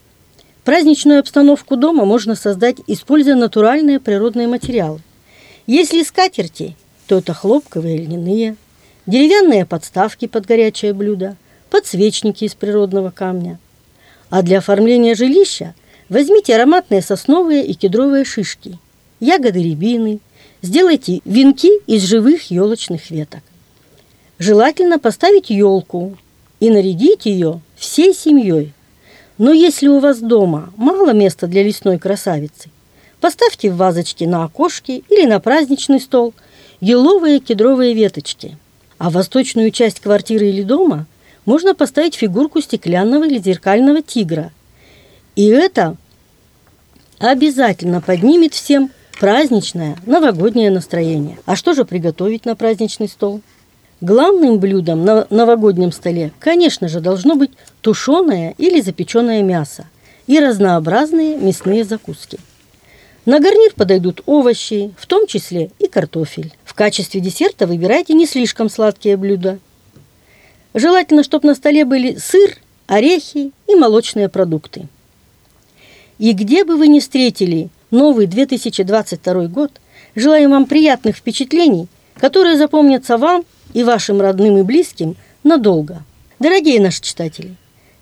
Праздничную 0.64 1.18
обстановку 1.18 1.76
дома 1.76 2.04
можно 2.04 2.36
создать, 2.36 2.76
используя 2.86 3.34
натуральные 3.34 3.98
природные 3.98 4.46
материалы. 4.46 5.00
Если 5.66 6.02
скатерти, 6.04 6.76
то 7.08 7.18
это 7.18 7.34
хлопковые 7.34 7.96
льняные, 7.96 8.56
деревянные 9.06 9.66
подставки 9.66 10.26
под 10.26 10.46
горячее 10.46 10.92
блюдо, 10.92 11.36
подсвечники 11.68 12.44
из 12.44 12.54
природного 12.54 13.10
камня. 13.10 13.58
А 14.30 14.42
для 14.42 14.58
оформления 14.58 15.14
жилища 15.14 15.74
возьмите 16.08 16.54
ароматные 16.54 17.02
сосновые 17.02 17.66
и 17.66 17.74
кедровые 17.74 18.24
шишки, 18.24 18.78
ягоды 19.18 19.62
рябины, 19.62 20.20
сделайте 20.62 21.22
венки 21.24 21.70
из 21.86 22.04
живых 22.04 22.50
елочных 22.50 23.10
веток. 23.10 23.42
Желательно 24.38 24.98
поставить 24.98 25.50
елку 25.50 26.16
и 26.60 26.70
нарядить 26.70 27.26
ее 27.26 27.60
всей 27.76 28.14
семьей. 28.14 28.72
Но 29.42 29.52
если 29.52 29.88
у 29.88 29.98
вас 29.98 30.20
дома 30.20 30.72
мало 30.76 31.12
места 31.12 31.48
для 31.48 31.64
лесной 31.64 31.98
красавицы, 31.98 32.70
поставьте 33.20 33.72
в 33.72 33.76
вазочки 33.76 34.22
на 34.22 34.44
окошке 34.44 35.02
или 35.08 35.26
на 35.26 35.40
праздничный 35.40 35.98
стол 35.98 36.32
еловые 36.80 37.40
кедровые 37.40 37.92
веточки. 37.92 38.56
А 38.98 39.10
в 39.10 39.14
восточную 39.14 39.72
часть 39.72 39.98
квартиры 39.98 40.46
или 40.46 40.62
дома 40.62 41.06
можно 41.44 41.74
поставить 41.74 42.14
фигурку 42.14 42.60
стеклянного 42.60 43.24
или 43.24 43.40
зеркального 43.40 44.00
тигра. 44.00 44.52
И 45.34 45.46
это 45.48 45.96
обязательно 47.18 48.00
поднимет 48.00 48.54
всем 48.54 48.92
праздничное 49.18 49.96
новогоднее 50.06 50.70
настроение. 50.70 51.36
А 51.46 51.56
что 51.56 51.74
же 51.74 51.84
приготовить 51.84 52.44
на 52.44 52.54
праздничный 52.54 53.08
стол? 53.08 53.40
Главным 54.02 54.58
блюдом 54.58 55.04
на 55.04 55.28
новогоднем 55.30 55.92
столе, 55.92 56.32
конечно 56.40 56.88
же, 56.88 56.98
должно 56.98 57.36
быть 57.36 57.52
тушеное 57.82 58.52
или 58.58 58.80
запеченное 58.80 59.42
мясо 59.42 59.86
и 60.26 60.40
разнообразные 60.40 61.36
мясные 61.36 61.84
закуски. 61.84 62.40
На 63.26 63.38
гарнир 63.38 63.72
подойдут 63.76 64.20
овощи, 64.26 64.92
в 64.98 65.06
том 65.06 65.28
числе 65.28 65.70
и 65.78 65.86
картофель. 65.86 66.52
В 66.64 66.74
качестве 66.74 67.20
десерта 67.20 67.68
выбирайте 67.68 68.14
не 68.14 68.26
слишком 68.26 68.68
сладкие 68.68 69.16
блюда. 69.16 69.60
Желательно, 70.74 71.22
чтобы 71.22 71.46
на 71.46 71.54
столе 71.54 71.84
были 71.84 72.16
сыр, 72.16 72.56
орехи 72.88 73.52
и 73.68 73.76
молочные 73.76 74.28
продукты. 74.28 74.88
И 76.18 76.32
где 76.32 76.64
бы 76.64 76.74
вы 76.76 76.88
ни 76.88 76.98
встретили 76.98 77.68
новый 77.92 78.26
2022 78.26 79.46
год, 79.46 79.70
желаем 80.16 80.50
вам 80.50 80.66
приятных 80.66 81.14
впечатлений, 81.14 81.86
которые 82.16 82.56
запомнятся 82.56 83.16
вам 83.16 83.44
и 83.72 83.82
вашим 83.82 84.20
родным 84.20 84.58
и 84.58 84.62
близким 84.62 85.16
надолго. 85.44 86.02
Дорогие 86.38 86.80
наши 86.80 87.00
читатели, 87.00 87.54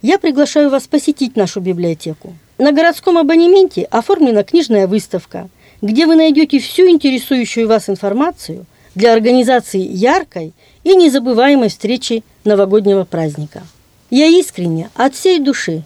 я 0.02 0.18
приглашаю 0.18 0.70
вас 0.70 0.86
посетить 0.86 1.36
нашу 1.36 1.60
библиотеку. 1.60 2.34
На 2.58 2.72
городском 2.72 3.18
абонементе 3.18 3.82
оформлена 3.84 4.44
книжная 4.44 4.86
выставка, 4.86 5.48
где 5.82 6.06
вы 6.06 6.16
найдете 6.16 6.58
всю 6.58 6.88
интересующую 6.88 7.68
вас 7.68 7.88
информацию 7.88 8.66
для 8.94 9.12
организации 9.12 9.80
яркой 9.80 10.52
и 10.84 10.94
незабываемой 10.94 11.68
встречи 11.68 12.22
новогоднего 12.44 13.04
праздника. 13.04 13.62
Я 14.10 14.26
искренне, 14.26 14.90
от 14.94 15.14
всей 15.14 15.38
души, 15.38 15.82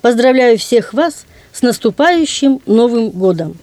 поздравляю 0.00 0.58
всех 0.58 0.92
вас 0.92 1.26
с 1.52 1.62
наступающим 1.62 2.60
Новым 2.66 3.10
годом. 3.10 3.56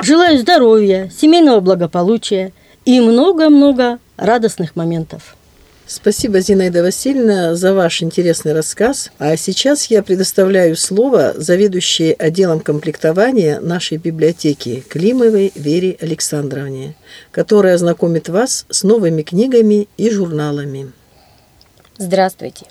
Желаю 0.00 0.38
здоровья, 0.38 1.10
семейного 1.16 1.60
благополучия 1.60 2.52
и 2.88 3.00
много-много 3.00 3.98
радостных 4.16 4.74
моментов. 4.74 5.36
Спасибо, 5.86 6.40
Зинаида 6.40 6.82
Васильевна, 6.82 7.54
за 7.54 7.74
ваш 7.74 8.02
интересный 8.02 8.54
рассказ. 8.54 9.10
А 9.18 9.36
сейчас 9.36 9.90
я 9.90 10.02
предоставляю 10.02 10.74
слово 10.74 11.34
заведующей 11.36 12.12
отделом 12.12 12.60
комплектования 12.60 13.60
нашей 13.60 13.98
библиотеки 13.98 14.82
Климовой 14.88 15.52
Вере 15.54 15.98
Александровне, 16.00 16.94
которая 17.30 17.74
ознакомит 17.74 18.30
вас 18.30 18.64
с 18.70 18.84
новыми 18.84 19.20
книгами 19.20 19.86
и 19.98 20.08
журналами. 20.08 20.90
Здравствуйте. 21.98 22.68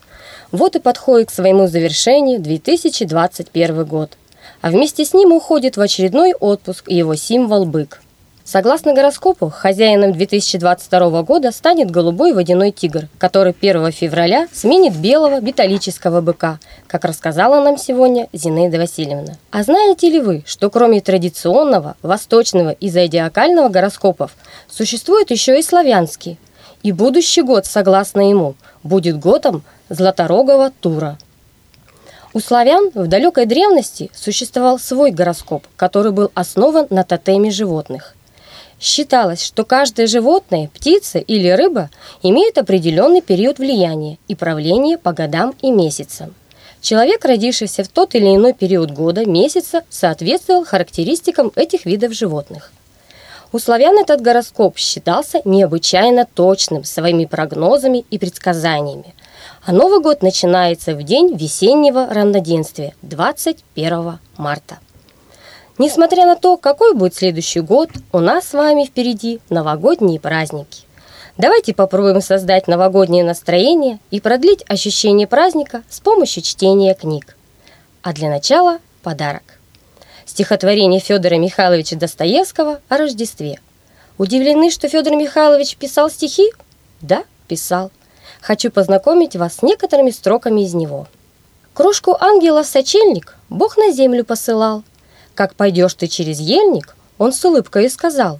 Вот 0.51 0.75
и 0.75 0.79
подходит 0.79 1.27
к 1.27 1.31
своему 1.31 1.67
завершению 1.67 2.39
2021 2.39 3.85
год. 3.85 4.17
А 4.61 4.71
вместе 4.71 5.05
с 5.05 5.13
ним 5.13 5.31
уходит 5.31 5.77
в 5.77 5.81
очередной 5.81 6.33
отпуск 6.33 6.89
его 6.89 7.13
символ 7.13 7.67
«Бык». 7.67 8.01
Согласно 8.49 8.93
гороскопу, 8.93 9.49
хозяином 9.49 10.13
2022 10.13 11.21
года 11.23 11.51
станет 11.51 11.91
голубой 11.91 12.31
водяной 12.31 12.71
тигр, 12.71 13.09
который 13.17 13.51
1 13.51 13.91
февраля 13.91 14.47
сменит 14.53 14.95
белого 14.95 15.41
металлического 15.41 16.21
быка, 16.21 16.57
как 16.87 17.03
рассказала 17.03 17.61
нам 17.61 17.77
сегодня 17.77 18.29
Зинаида 18.31 18.77
Васильевна. 18.77 19.33
А 19.51 19.63
знаете 19.63 20.09
ли 20.09 20.21
вы, 20.21 20.43
что 20.45 20.69
кроме 20.69 21.01
традиционного, 21.01 21.97
восточного 22.01 22.69
и 22.69 22.89
зодиакального 22.89 23.67
гороскопов, 23.67 24.31
существует 24.69 25.29
еще 25.29 25.59
и 25.59 25.61
славянский? 25.61 26.39
И 26.83 26.93
будущий 26.93 27.41
год, 27.41 27.65
согласно 27.65 28.29
ему, 28.29 28.55
будет 28.81 29.19
годом 29.19 29.61
Златорогого 29.89 30.71
Тура. 30.79 31.17
У 32.31 32.39
славян 32.39 32.91
в 32.93 33.07
далекой 33.07 33.45
древности 33.45 34.09
существовал 34.13 34.79
свой 34.79 35.11
гороскоп, 35.11 35.65
который 35.75 36.13
был 36.13 36.31
основан 36.33 36.87
на 36.89 37.03
тотеме 37.03 37.51
животных. 37.51 38.13
Считалось, 38.79 39.43
что 39.43 39.65
каждое 39.65 40.05
животное, 40.05 40.69
птица 40.71 41.17
или 41.17 41.49
рыба 41.49 41.89
имеет 42.21 42.57
определенный 42.57 43.21
период 43.21 43.57
влияния 43.57 44.19
и 44.27 44.35
правления 44.35 44.97
по 44.97 45.13
годам 45.13 45.55
и 45.61 45.71
месяцам. 45.71 46.35
Человек, 46.79 47.25
родившийся 47.25 47.83
в 47.83 47.87
тот 47.87 48.13
или 48.13 48.35
иной 48.35 48.53
период 48.53 48.91
года, 48.91 49.25
месяца, 49.25 49.81
соответствовал 49.89 50.63
характеристикам 50.63 51.51
этих 51.55 51.85
видов 51.85 52.13
животных. 52.13 52.71
У 53.51 53.59
славян 53.59 53.97
этот 53.97 54.21
гороскоп 54.21 54.77
считался 54.77 55.41
необычайно 55.43 56.27
точным 56.31 56.83
своими 56.83 57.25
прогнозами 57.25 58.05
и 58.11 58.19
предсказаниями. 58.19 59.15
А 59.65 59.71
Новый 59.71 60.01
год 60.01 60.21
начинается 60.21 60.93
в 60.93 61.03
день 61.03 61.35
весеннего 61.35 62.07
равноденствия, 62.07 62.93
21 63.01 64.19
марта. 64.37 64.77
Несмотря 65.77 66.25
на 66.25 66.35
то, 66.35 66.57
какой 66.57 66.95
будет 66.95 67.13
следующий 67.13 67.59
год, 67.59 67.89
у 68.11 68.19
нас 68.19 68.47
с 68.47 68.53
вами 68.53 68.85
впереди 68.85 69.39
новогодние 69.49 70.19
праздники. 70.19 70.83
Давайте 71.37 71.75
попробуем 71.75 72.19
создать 72.19 72.67
новогоднее 72.67 73.23
настроение 73.23 73.99
и 74.09 74.19
продлить 74.19 74.63
ощущение 74.67 75.27
праздника 75.27 75.83
с 75.87 75.99
помощью 75.99 76.41
чтения 76.41 76.95
книг. 76.95 77.37
А 78.01 78.11
для 78.13 78.29
начала 78.29 78.79
подарок. 79.03 79.43
Стихотворение 80.25 80.99
Федора 80.99 81.35
Михайловича 81.35 81.95
Достоевского 81.95 82.81
о 82.89 82.97
Рождестве. 82.97 83.59
Удивлены, 84.17 84.71
что 84.71 84.89
Федор 84.89 85.15
Михайлович 85.15 85.77
писал 85.77 86.09
стихи? 86.09 86.51
Да, 87.01 87.23
писал. 87.47 87.91
Хочу 88.41 88.71
познакомить 88.71 89.35
вас 89.35 89.57
с 89.57 89.61
некоторыми 89.61 90.09
строками 90.09 90.61
из 90.61 90.73
него. 90.73 91.07
Кружку 91.75 92.17
ангела 92.19 92.63
в 92.63 92.67
сочельник 92.67 93.37
Бог 93.49 93.77
на 93.77 93.91
землю 93.91 94.25
посылал. 94.25 94.83
Как 95.37 95.53
пойдешь 95.53 95.93
ты 95.93 96.07
через 96.07 96.39
ельник, 96.39 96.95
он 97.19 97.31
с 97.31 97.45
улыбкой 97.45 97.91
сказал. 97.91 98.39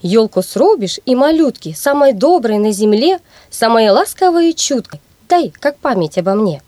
Елку 0.00 0.44
срубишь 0.44 1.00
и 1.04 1.16
малютки, 1.16 1.72
самой 1.72 2.12
доброй 2.12 2.58
на 2.58 2.70
земле, 2.70 3.18
самой 3.50 3.90
ласковой 3.90 4.50
и 4.50 4.54
чуткой, 4.54 5.00
дай, 5.28 5.52
как 5.58 5.76
память 5.78 6.18
обо 6.18 6.34
мне. 6.34 6.62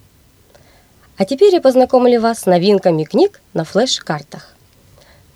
А 1.17 1.25
теперь 1.25 1.55
я 1.55 1.61
познакомлю 1.61 2.21
вас 2.21 2.41
с 2.41 2.47
новинками 2.47 3.05
книг 3.05 3.41
на 3.55 3.62
флеш-картах. 3.64 4.53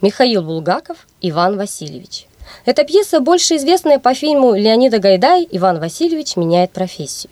Михаил 0.01 0.43
Булгаков, 0.43 1.07
Иван 1.21 1.57
Васильевич. 1.57 2.27
Эта 2.65 2.83
пьеса 2.83 3.21
больше 3.21 3.55
известная 3.59 4.01
по 4.01 4.13
фильму 4.13 4.57
Леонида 4.57 4.99
Гайдай 4.99 5.47
«Иван 5.53 5.79
Васильевич 5.79 6.35
меняет 6.35 6.73
профессию». 6.73 7.31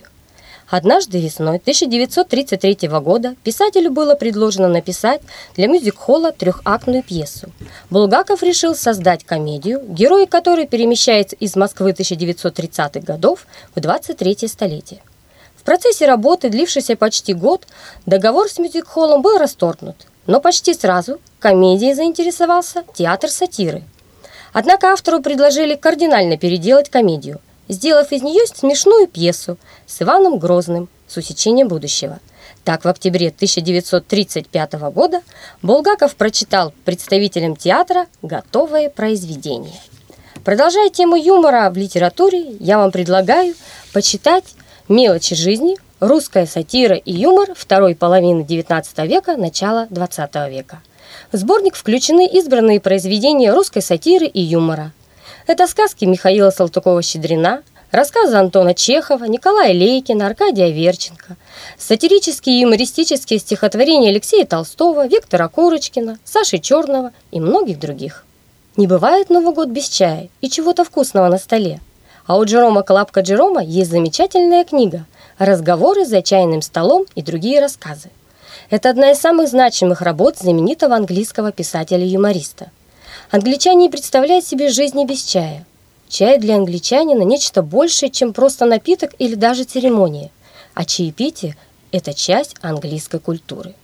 Однажды 0.70 1.20
весной 1.20 1.56
1933 1.56 2.88
года 3.00 3.34
писателю 3.42 3.90
было 3.90 4.14
предложено 4.14 4.68
написать 4.68 5.20
для 5.56 5.66
мюзик-холла 5.66 6.30
трехактную 6.30 7.02
пьесу. 7.02 7.50
Булгаков 7.90 8.44
решил 8.44 8.76
создать 8.76 9.24
комедию, 9.24 9.82
герои 9.88 10.26
которой 10.26 10.68
перемещаются 10.68 11.34
из 11.34 11.56
Москвы 11.56 11.90
1930-х 11.90 13.00
годов 13.00 13.48
в 13.74 13.80
23 13.80 14.46
столетие. 14.46 15.02
В 15.56 15.64
процессе 15.64 16.06
работы, 16.06 16.48
длившейся 16.50 16.94
почти 16.94 17.34
год, 17.34 17.66
договор 18.06 18.48
с 18.48 18.58
мюзик-холлом 18.60 19.22
был 19.22 19.38
расторгнут, 19.38 19.96
но 20.28 20.40
почти 20.40 20.72
сразу 20.72 21.20
комедией 21.40 21.94
заинтересовался 21.94 22.84
театр 22.94 23.28
сатиры. 23.28 23.82
Однако 24.52 24.92
автору 24.92 25.20
предложили 25.20 25.74
кардинально 25.74 26.36
переделать 26.36 26.90
комедию, 26.90 27.40
сделав 27.70 28.12
из 28.12 28.22
нее 28.22 28.46
смешную 28.46 29.06
пьесу 29.06 29.56
с 29.86 30.02
Иваном 30.02 30.38
Грозным 30.38 30.88
с 31.06 31.16
усечением 31.16 31.68
будущего. 31.68 32.18
Так, 32.64 32.84
в 32.84 32.88
октябре 32.88 33.28
1935 33.28 34.72
года 34.92 35.22
Булгаков 35.62 36.14
прочитал 36.16 36.74
представителям 36.84 37.56
театра 37.56 38.06
готовое 38.22 38.90
произведение. 38.90 39.80
Продолжая 40.44 40.90
тему 40.90 41.16
юмора 41.16 41.70
в 41.70 41.76
литературе, 41.76 42.56
я 42.60 42.78
вам 42.78 42.90
предлагаю 42.90 43.54
почитать 43.92 44.44
Мелочи 44.88 45.36
жизни, 45.36 45.76
русская 46.00 46.46
сатира 46.46 46.96
и 46.96 47.12
юмор 47.12 47.54
второй 47.54 47.94
половины 47.94 48.42
XIX 48.42 49.06
века, 49.06 49.36
начала 49.36 49.86
XX 49.88 50.50
века. 50.50 50.82
В 51.30 51.36
сборник 51.36 51.76
включены 51.76 52.26
избранные 52.26 52.80
произведения 52.80 53.52
русской 53.52 53.82
сатиры 53.82 54.26
и 54.26 54.40
юмора. 54.40 54.92
Это 55.50 55.66
сказки 55.66 56.04
Михаила 56.04 56.50
Салтыкова-Щедрина, 56.50 57.64
рассказы 57.90 58.36
Антона 58.36 58.72
Чехова, 58.72 59.24
Николая 59.24 59.72
Лейкина, 59.72 60.28
Аркадия 60.28 60.70
Верченко, 60.70 61.36
сатирические 61.76 62.58
и 62.58 62.60
юмористические 62.60 63.40
стихотворения 63.40 64.10
Алексея 64.10 64.46
Толстого, 64.46 65.08
Виктора 65.08 65.48
Курочкина, 65.48 66.20
Саши 66.22 66.58
Черного 66.58 67.10
и 67.32 67.40
многих 67.40 67.80
других. 67.80 68.24
Не 68.76 68.86
бывает 68.86 69.28
Новый 69.28 69.52
год 69.52 69.70
без 69.70 69.88
чая 69.88 70.28
и 70.40 70.48
чего-то 70.48 70.84
вкусного 70.84 71.26
на 71.26 71.38
столе– 71.38 71.80
а 72.28 72.36
у 72.36 72.44
Джерома 72.44 72.84
Колапка 72.84 73.22
Джерома 73.22 73.60
есть 73.60 73.90
замечательная 73.90 74.64
книга 74.64 75.04
«Разговоры 75.38 76.04
за 76.04 76.22
чайным 76.22 76.62
столом 76.62 77.06
и 77.16 77.22
другие 77.22 77.60
рассказы». 77.60 78.10
Это 78.68 78.90
одна 78.90 79.10
из 79.10 79.18
самых 79.18 79.48
значимых 79.48 80.00
работ 80.00 80.38
знаменитого 80.38 80.94
английского 80.94 81.50
писателя-юмориста. 81.50 82.70
Англичане 83.30 83.84
не 83.84 83.88
представляют 83.88 84.44
себе 84.44 84.68
жизни 84.70 85.04
без 85.04 85.22
чая. 85.22 85.66
Чай 86.08 86.38
для 86.38 86.56
англичанина– 86.56 87.22
нечто 87.24 87.62
большее, 87.62 88.10
чем 88.10 88.32
просто 88.32 88.64
напиток 88.64 89.12
или 89.18 89.34
даже 89.34 89.64
церемония. 89.64 90.30
А 90.74 90.84
чаепитие– 90.84 91.56
это 91.92 92.12
часть 92.12 92.56
английской 92.60 93.20
культуры. 93.20 93.74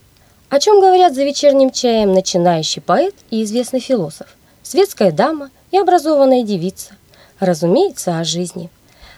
О 0.49 0.59
чем 0.59 0.81
говорят 0.81 1.15
за 1.15 1.25
вечерним 1.25 1.71
чаем 1.71 2.13
начинающий 2.13 2.83
поэт 2.83 3.15
и 3.31 3.43
известный 3.45 3.81
философ, 3.81 4.27
светская 4.63 5.13
дама 5.13 5.51
и 5.71 5.79
образованная 5.79 6.43
девица– 6.43 6.97
разумеется, 7.41 8.19
о 8.19 8.25
жизни. 8.25 8.71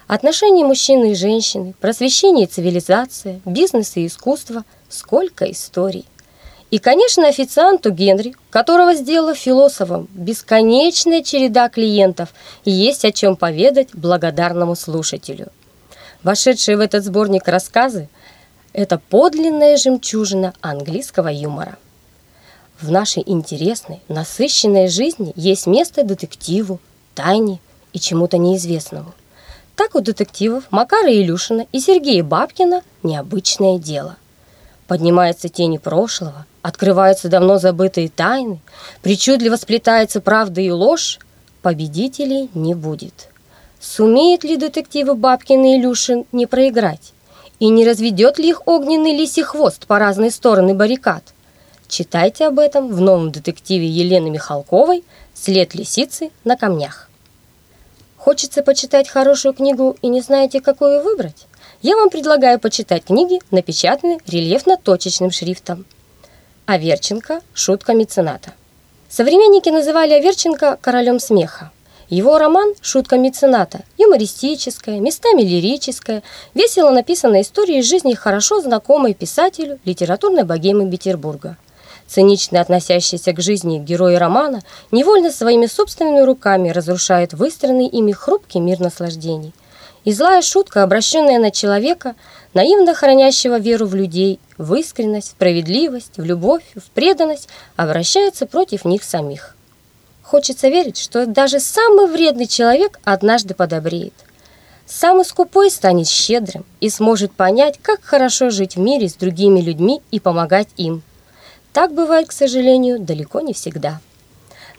Отношения 0.06 0.64
мужчины 0.64 1.12
и 1.12 1.14
женщины, 1.14 1.74
просвещение 1.80 2.46
и 2.46 2.48
цивилизация, 2.48 3.40
бизнес 3.44 3.96
и 3.96 4.06
искусство, 4.06 4.64
сколько 4.88 5.50
историй. 5.50 6.06
И, 6.70 6.78
конечно, 6.78 7.26
официанту 7.26 7.90
Генри, 7.90 8.34
которого 8.50 8.94
сделала 8.94 9.34
философом, 9.34 10.06
бесконечная 10.12 11.22
череда 11.22 11.68
клиентов, 11.70 12.28
есть 12.64 13.04
о 13.04 13.12
чем 13.12 13.36
поведать 13.36 13.94
благодарному 13.94 14.76
слушателю. 14.76 15.48
Вошедшие 16.22 16.76
в 16.76 16.80
этот 16.80 17.04
сборник 17.04 17.48
рассказы– 17.48 18.08
это 18.74 18.98
подлинная 18.98 19.78
жемчужина 19.78 20.52
английского 20.60 21.28
юмора. 21.28 21.78
В 22.80 22.90
нашей 22.90 23.22
интересной, 23.24 24.00
насыщенной 24.08 24.88
жизни 24.88 25.32
есть 25.36 25.66
место 25.66 26.04
детективу, 26.04 26.80
тайне, 27.14 27.60
и 27.92 27.98
чему-то 27.98 28.38
неизвестному. 28.38 29.14
Так 29.74 29.94
у 29.94 30.00
детективов 30.00 30.64
Макара 30.70 31.10
Илюшина 31.10 31.66
и 31.72 31.80
Сергея 31.80 32.22
Бабкина 32.22 32.82
необычное 33.02 33.78
дело. 33.78 34.16
Поднимаются 34.86 35.48
тени 35.48 35.78
прошлого, 35.78 36.46
открываются 36.68 37.30
давно 37.30 37.58
забытые 37.58 38.10
тайны, 38.10 38.60
причудливо 39.00 39.56
сплетается 39.56 40.20
правда 40.20 40.60
и 40.60 40.70
ложь, 40.70 41.18
победителей 41.62 42.50
не 42.52 42.74
будет. 42.74 43.30
Сумеет 43.80 44.44
ли 44.44 44.58
детективы 44.58 45.14
Бабкин 45.14 45.64
и 45.64 45.76
Илюшин 45.78 46.26
не 46.30 46.46
проиграть? 46.46 47.14
И 47.58 47.70
не 47.70 47.86
разведет 47.86 48.38
ли 48.38 48.50
их 48.50 48.68
огненный 48.68 49.16
лисий 49.16 49.44
хвост 49.44 49.86
по 49.86 49.98
разные 49.98 50.30
стороны 50.30 50.74
баррикад? 50.74 51.22
Читайте 51.88 52.46
об 52.46 52.58
этом 52.58 52.88
в 52.88 53.00
новом 53.00 53.32
детективе 53.32 53.86
Елены 53.86 54.28
Михалковой 54.28 55.04
«След 55.32 55.74
лисицы 55.74 56.30
на 56.44 56.56
камнях». 56.56 57.08
Хочется 58.18 58.62
почитать 58.62 59.08
хорошую 59.08 59.54
книгу 59.54 59.96
и 60.02 60.08
не 60.08 60.20
знаете, 60.20 60.60
какую 60.60 61.02
выбрать? 61.02 61.46
Я 61.80 61.96
вам 61.96 62.10
предлагаю 62.10 62.60
почитать 62.60 63.04
книги, 63.04 63.38
напечатанные 63.50 64.18
рельефно-точечным 64.26 65.30
шрифтом. 65.30 65.86
Аверченко 66.68 67.40
«Шутка 67.54 67.94
мецената». 67.94 68.52
Современники 69.08 69.70
называли 69.70 70.12
Аверченко 70.12 70.76
королем 70.82 71.18
смеха. 71.18 71.70
Его 72.10 72.36
роман 72.36 72.74
«Шутка 72.82 73.16
мецената» 73.16 73.84
юмористическая, 73.96 75.00
местами 75.00 75.40
лирическая, 75.40 76.22
весело 76.52 76.90
написанная 76.90 77.40
история 77.40 77.78
из 77.78 77.86
жизни 77.88 78.12
хорошо 78.12 78.60
знакомой 78.60 79.14
писателю 79.14 79.78
литературной 79.86 80.44
богемы 80.44 80.90
Петербурга– 80.90 81.56
цинично 82.06 82.60
относящиеся 82.60 83.32
к 83.32 83.40
жизни 83.40 83.78
герои 83.78 84.16
романа, 84.16 84.60
невольно 84.90 85.30
своими 85.30 85.64
собственными 85.64 86.20
руками 86.20 86.68
разрушают 86.68 87.32
выстроенный 87.32 87.86
ими 87.86 88.12
хрупкий 88.12 88.60
мир 88.60 88.80
наслаждений. 88.80 89.54
И 90.04 90.12
злая 90.12 90.42
шутка, 90.42 90.82
обращенная 90.82 91.38
на 91.38 91.50
человека, 91.50 92.14
наивно 92.54 92.94
хранящего 92.94 93.58
веру 93.58 93.86
в 93.86 93.94
людей, 93.94 94.40
в 94.56 94.74
искренность, 94.74 95.28
в 95.28 95.30
справедливость, 95.32 96.16
в 96.16 96.24
любовь, 96.24 96.64
в 96.76 96.90
преданность, 96.90 97.48
обращается 97.76 98.46
против 98.46 98.84
них 98.84 99.04
самих. 99.04 99.54
Хочется 100.22 100.68
верить, 100.68 100.98
что 100.98 101.26
даже 101.26 101.58
самый 101.58 102.06
вредный 102.06 102.46
человек 102.46 103.00
однажды 103.04 103.54
подобреет. 103.54 104.12
Самый 104.86 105.24
скупой 105.24 105.70
станет 105.70 106.08
щедрым 106.08 106.64
и 106.80 106.88
сможет 106.88 107.32
понять, 107.32 107.78
как 107.80 108.02
хорошо 108.02 108.50
жить 108.50 108.76
в 108.76 108.80
мире 108.80 109.08
с 109.08 109.14
другими 109.14 109.60
людьми 109.60 110.00
и 110.10 110.20
помогать 110.20 110.68
им. 110.76 111.02
Так 111.72 111.92
бывает, 111.92 112.28
к 112.28 112.32
сожалению, 112.32 112.98
далеко 112.98 113.40
не 113.40 113.52
всегда. 113.52 114.00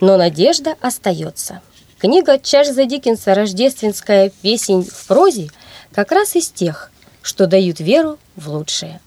Но 0.01 0.17
надежда 0.17 0.75
остается. 0.81 1.61
Книга 1.99 2.39
Чарльза 2.39 2.85
Диккенса 2.85 3.35
«Рождественская 3.35 4.31
песень 4.41 4.85
в 4.85 5.05
прозе» 5.05 5.49
как 5.91 6.13
раз 6.13 6.33
из 6.37 6.47
тех, 6.47 6.91
что 7.21 7.45
дают 7.45 7.81
веру 7.81 8.17
в 8.37 8.47
лучшее. 8.47 9.01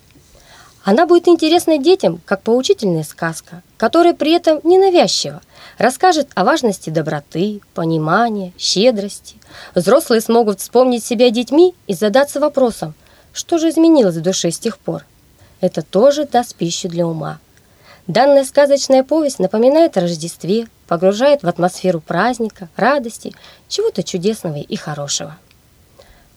Она 0.85 1.07
будет 1.07 1.27
интересна 1.27 1.79
детям, 1.79 2.21
как 2.27 2.43
поучительная 2.43 3.03
сказка, 3.03 3.63
которая 3.79 4.13
при 4.13 4.33
этом 4.33 4.61
ненавязчива, 4.63 5.41
расскажет 5.79 6.29
о 6.35 6.45
важности 6.45 6.91
доброты, 6.91 7.63
понимания, 7.73 8.53
щедрости. 8.59 9.37
Взрослые 9.75 10.21
смогут 10.21 10.61
вспомнить 10.61 11.03
себя 11.03 11.31
детьми 11.31 11.75
и 11.87 11.95
задаться 11.95 12.41
вопросом, 12.41 12.93
что 13.33 13.57
же 13.57 13.71
изменилось 13.71 14.17
в 14.17 14.21
душе 14.21 14.51
с 14.51 14.59
тех 14.59 14.77
пор. 14.77 15.07
Это 15.63 15.81
тоже 15.81 16.27
даст 16.27 16.57
пищу 16.57 16.91
для 16.91 17.07
ума. 17.07 17.39
Данная 18.07 18.45
сказочная 18.45 19.03
повесть 19.03 19.39
напоминает 19.39 19.97
о 19.97 20.03
Рождестве, 20.03 20.67
погружает 20.93 21.43
в 21.43 21.49
атмосферу 21.49 22.03
праздника, 22.03 22.69
радости, 22.77 23.35
чего-то 23.67 24.03
чудесного 24.03 24.59
и 24.59 24.77
хорошего. 24.77 25.39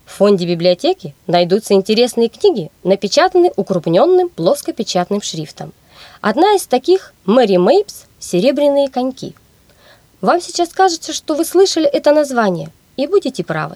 В 0.06 0.14
фонде 0.14 0.48
библиотеки 0.48 1.14
найдутся 1.28 1.74
интересные 1.74 2.30
книги, 2.30 2.72
напечатанные 2.82 3.52
укрупненным 3.58 4.30
плоскопечатным 4.30 5.22
шрифтом. 5.22 5.74
Одна 6.22 6.56
из 6.56 6.68
таких– 6.68 7.14
Мэри 7.26 7.58
Мейпс 7.58 8.06
«Серебряные 8.18 8.88
коньки». 8.88 9.36
Вам 10.22 10.40
сейчас 10.40 10.70
кажется, 10.70 11.12
что 11.12 11.36
вы 11.36 11.44
слышали 11.44 11.86
это 11.86 12.14
название, 12.14 12.70
и 12.96 13.08
будете 13.08 13.44
правы. 13.44 13.76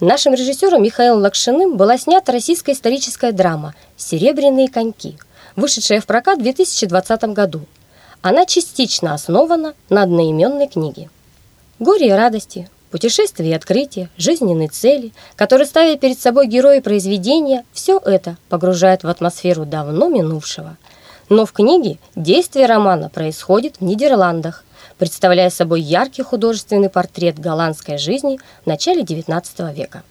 Нашим 0.00 0.32
режиссером 0.32 0.82
Михаилом 0.82 1.20
Лакшиным 1.20 1.76
была 1.76 1.98
снята 1.98 2.32
российская 2.32 2.72
историческая 2.72 3.32
драма 3.32 3.74
«Серебряные 3.98 4.70
коньки», 4.70 5.18
вышедшая 5.54 6.00
в 6.00 6.06
прокат 6.06 6.38
в 6.38 6.42
2020 6.44 7.24
году. 7.34 7.66
Она 8.20 8.46
частично 8.46 9.14
основана 9.14 9.74
на 9.90 10.02
одноименной 10.02 10.66
книге. 10.66 11.08
Горе 11.78 12.08
и 12.08 12.12
радости, 12.12 12.68
путешествия 12.90 13.50
и 13.50 13.54
открытия, 13.54 14.10
жизненные 14.16 14.68
цели, 14.68 15.12
которые 15.36 15.66
ставят 15.66 16.00
перед 16.00 16.18
собой 16.18 16.48
герои 16.48 16.80
произведения, 16.80 17.64
все 17.72 17.98
это 18.04 18.36
погружает 18.48 19.04
в 19.04 19.08
атмосферу 19.08 19.64
давно 19.64 20.08
минувшего. 20.08 20.76
Но 21.28 21.46
в 21.46 21.52
книге 21.52 21.98
действие 22.16 22.66
романа 22.66 23.08
происходит 23.08 23.76
в 23.76 23.84
Нидерландах, 23.84 24.64
представляя 24.98 25.50
собой 25.50 25.80
яркий 25.80 26.22
художественный 26.22 26.90
портрет 26.90 27.38
голландской 27.38 27.98
жизни 27.98 28.40
в 28.64 28.66
начале 28.66 29.02
XIX 29.02 29.72
века. 29.72 30.02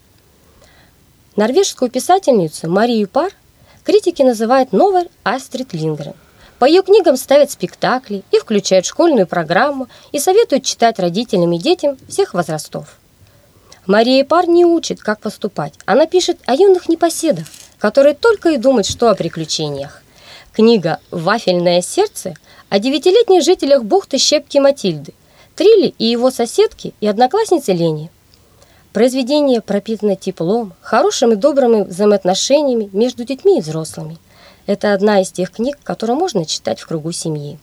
Норвежскую 1.36 1.92
писательницу 1.92 2.70
Марию 2.70 3.10
Пар 3.10 3.32
критики 3.84 4.22
называют 4.22 4.72
новой 4.72 5.10
Астрид 5.24 5.74
Лингрен. 5.74 6.14
По 6.60 6.66
ее 6.66 6.82
книгам 6.82 7.18
ставят 7.18 7.52
спектакли 7.52 8.24
и 8.32 8.40
включают 8.40 8.86
школьную 8.86 9.28
программу 9.28 9.88
и 10.12 10.20
советуют 10.20 10.64
читать 10.64 11.00
родителям 11.00 11.54
и 11.54 11.60
детям 11.60 11.98
всех 12.08 12.34
возрастов. 12.34 12.98
Мария 13.86 14.26
Пар 14.26 14.48
не 14.48 14.66
учит, 14.66 15.00
как 15.00 15.20
поступать. 15.20 15.74
Она 15.86 16.08
пишет 16.08 16.40
о 16.46 16.56
юных 16.56 16.90
непоседах, 16.90 17.46
которые 17.78 18.16
только 18.16 18.50
и 18.50 18.58
думают, 18.58 18.88
что 18.88 19.10
о 19.10 19.16
приключениях. 19.16 20.02
Книга 20.52 21.00
«Вафельное 21.12 21.82
сердце» 21.82 22.34
о 22.70 22.80
девятилетних 22.80 23.44
жителях 23.44 23.84
бухты 23.84 24.18
Щепки 24.18 24.58
Матильды, 24.58 25.14
Трилли 25.56 25.94
и 25.98 26.06
его 26.06 26.32
соседки 26.32 26.94
и 27.00 27.08
однокласснице 27.08 27.72
Лене. 27.72 28.10
Произведение 28.92 29.62
пропитано 29.62 30.16
теплом, 30.16 30.74
хорошими 30.82 31.34
и 31.34 31.38
добрыми 31.38 31.84
взаимоотношениями 31.84 32.90
между 32.92 33.24
детьми 33.24 33.60
и 33.60 33.62
взрослыми. 33.62 34.18
Это 34.68 34.94
одна 34.94 35.22
из 35.22 35.32
тех 35.32 35.50
книг, 35.52 35.78
которую 35.84 36.20
можно 36.20 36.46
читать 36.46 36.82
в 36.82 36.88
кругу 36.88 37.14
семьи. 37.14 37.58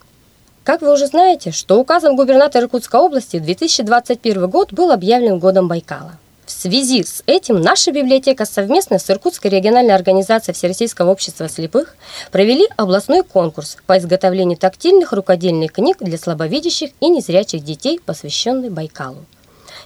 Как 0.63 0.81
вы 0.81 0.91
уже 0.91 1.05
знаете, 1.05 1.51
что 1.51 1.79
указом 1.79 2.15
губернатора 2.15 2.63
Иркутской 2.63 2.99
области 2.99 3.37
2021 3.37 4.49
год 4.49 4.73
был 4.73 4.91
объявлен 4.91 5.37
годом 5.37 5.67
Байкала. 5.67 6.17
В 6.47 6.51
связи 6.51 7.03
с 7.03 7.23
этим 7.27 7.61
наша 7.61 7.91
библиотека 7.91 8.45
совместно 8.45 8.97
с 8.97 9.07
Иркутской 9.09 9.51
региональной 9.51 9.93
организацией 9.93 10.55
Всероссийского 10.55 11.11
общества 11.11 11.47
слепых 11.47 11.95
провели 12.31 12.67
областной 12.75 13.23
конкурс 13.23 13.77
по 13.85 13.99
изготовлению 13.99 14.57
тактильных 14.57 15.13
рукодельных 15.13 15.73
книг 15.73 15.97
для 15.99 16.17
слабовидящих 16.17 16.89
и 16.99 17.09
незрячих 17.09 17.63
детей, 17.63 17.99
посвященный 18.03 18.71
Байкалу. 18.71 19.25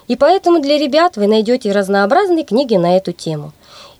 И 0.08 0.16
поэтому 0.16 0.62
для 0.62 0.78
ребят 0.78 1.18
вы 1.18 1.28
найдете 1.28 1.72
разнообразные 1.72 2.46
книги 2.46 2.76
на 2.76 2.96
эту 2.96 3.12
тему. 3.12 3.52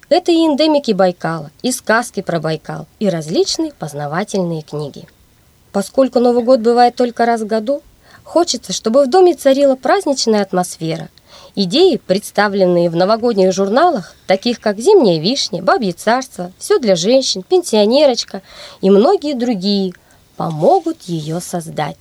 Это 0.10 0.32
и 0.32 0.36
эндемики 0.36 0.92
Байкала, 0.92 1.52
и 1.62 1.72
сказки 1.72 2.22
про 2.22 2.40
Байкал, 2.40 2.88
и 3.00 3.10
различные 3.10 3.74
познавательные 3.74 4.64
книги. 4.64 5.08
Поскольку 5.72 6.20
Новый 6.20 6.44
год 6.44 6.60
бывает 6.60 6.96
только 6.96 7.26
раз 7.26 7.42
в 7.42 7.48
году, 7.48 7.82
хочется, 8.24 8.74
чтобы 8.74 9.06
в 9.06 9.10
доме 9.10 9.36
царила 9.36 9.76
праздничная 9.76 10.42
атмосфера– 10.42 11.10
Идеи, 11.56 11.98
представленные 11.98 12.90
в 12.90 12.96
новогодних 12.96 13.52
журналах, 13.54 14.16
таких 14.28 14.60
как 14.60 14.80
«Зимняя 14.80 15.20
вишня», 15.20 15.64
«Бабье 15.64 15.94
царство», 15.94 16.52
«Все 16.58 16.80
для 16.80 16.96
женщин», 16.96 17.44
«Пенсионерочка» 17.44 18.42
и 18.82 18.90
многие 18.90 19.34
другие, 19.34 19.94
помогут 20.38 21.02
ее 21.04 21.42
создать. 21.42 21.98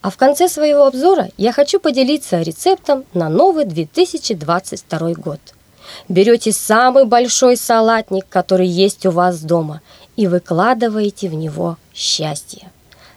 А 0.00 0.10
в 0.10 0.16
конце 0.16 0.48
своего 0.48 0.86
обзора 0.86 1.28
я 1.36 1.52
хочу 1.52 1.78
поделиться 1.78 2.40
рецептом 2.40 3.04
на 3.14 3.28
новый 3.28 3.64
2022 3.64 5.12
год. 5.12 5.40
Берете 6.08 6.52
самый 6.52 7.04
большой 7.04 7.56
салатник, 7.56 8.26
который 8.28 8.66
есть 8.66 9.06
у 9.06 9.10
вас 9.10 9.40
дома, 9.40 9.80
и 10.16 10.26
выкладываете 10.26 11.28
в 11.28 11.34
него 11.34 11.76
счастье. 11.94 12.70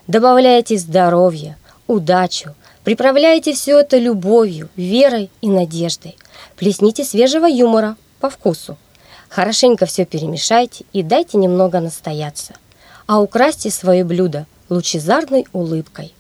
Добавляете 0.08 0.78
здоровье, 0.78 1.58
удачу, 1.88 2.56
Приправляйте 2.84 3.54
все 3.54 3.80
это 3.80 3.98
любовью, 3.98 4.70
верой 4.76 5.30
и 5.42 5.50
надеждой. 5.50 6.18
Плесните 6.56 7.04
свежего 7.04 7.46
юмора 7.46 7.96
по 8.20 8.30
вкусу. 8.30 8.78
Хорошенько 9.30 9.86
все 9.86 10.06
перемешайте 10.06 10.86
и 10.92 11.04
дайте 11.04 11.38
немного 11.38 11.80
настояться. 11.80 12.56
А 13.06 13.22
украсьте 13.22 13.70
свое 13.70 14.04
блюдо 14.04 14.48
лучезарной 14.70 15.46
улыбкой. 15.54 16.14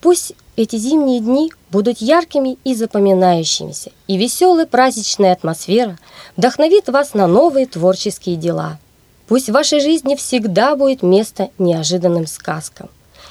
Пусть 0.00 0.32
эти 0.56 0.76
зимние 0.76 1.20
дни 1.20 1.52
будут 1.70 1.98
яркими 1.98 2.58
и 2.64 2.74
запоминающимися, 2.74 3.92
и 4.06 4.16
веселая 4.16 4.66
праздничная 4.66 5.32
атмосфера 5.32 5.98
вдохновит 6.36 6.88
вас 6.88 7.14
на 7.14 7.26
новые 7.26 7.66
творческие 7.66 8.36
дела. 8.36 8.78
Пусть 9.28 9.48
в 9.48 9.52
вашей 9.52 9.80
жизни 9.80 10.16
всегда 10.16 10.74
будет 10.74 11.02
место 11.02 11.50
неожиданным 11.58 12.26
сказкам. 12.26 12.88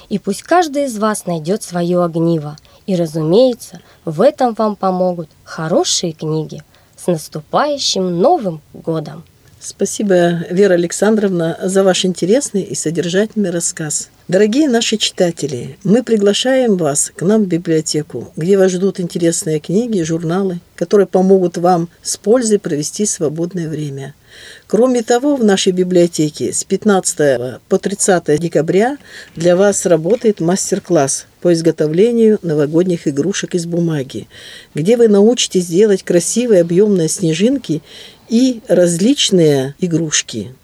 И 0.08 0.18
пусть 0.18 0.42
каждый 0.42 0.84
из 0.84 0.98
вас 0.98 1.26
найдет 1.26 1.62
свое 1.62 2.02
огниво. 2.04 2.56
И, 2.86 2.96
разумеется, 2.96 3.80
в 4.04 4.20
этом 4.20 4.54
вам 4.54 4.76
помогут 4.76 5.28
хорошие 5.44 6.12
книги. 6.12 6.62
С 6.96 7.06
наступающим 7.06 8.20
Новым 8.20 8.60
годом! 8.72 9.24
Спасибо, 9.62 10.46
Вера 10.48 10.72
Александровна, 10.72 11.58
за 11.62 11.84
ваш 11.84 12.06
интересный 12.06 12.62
и 12.62 12.74
содержательный 12.74 13.50
рассказ. 13.50 14.08
Дорогие 14.26 14.70
наши 14.70 14.96
читатели, 14.96 15.76
мы 15.84 16.02
приглашаем 16.02 16.78
вас 16.78 17.12
к 17.14 17.20
нам 17.20 17.44
в 17.44 17.46
библиотеку, 17.46 18.32
где 18.36 18.56
вас 18.56 18.72
ждут 18.72 19.00
интересные 19.00 19.60
книги, 19.60 20.00
журналы, 20.00 20.60
которые 20.76 21.06
помогут 21.06 21.58
вам 21.58 21.90
с 22.00 22.16
пользой 22.16 22.58
провести 22.58 23.04
свободное 23.04 23.68
время. 23.68 24.14
Кроме 24.66 25.02
того, 25.02 25.36
в 25.36 25.44
нашей 25.44 25.72
библиотеке 25.72 26.54
с 26.54 26.64
15 26.64 27.60
по 27.68 27.78
30 27.78 28.40
декабря 28.40 28.96
для 29.36 29.56
вас 29.56 29.84
работает 29.84 30.40
мастер-класс 30.40 31.26
по 31.40 31.52
изготовлению 31.52 32.38
новогодних 32.42 33.08
игрушек 33.08 33.54
из 33.54 33.66
бумаги, 33.66 34.28
где 34.74 34.96
вы 34.96 35.08
научитесь 35.08 35.66
делать 35.66 36.02
красивые 36.02 36.60
объемные 36.62 37.08
снежинки 37.08 37.82
и 38.30 38.62
различные 38.68 39.74
игрушки. 39.80 40.54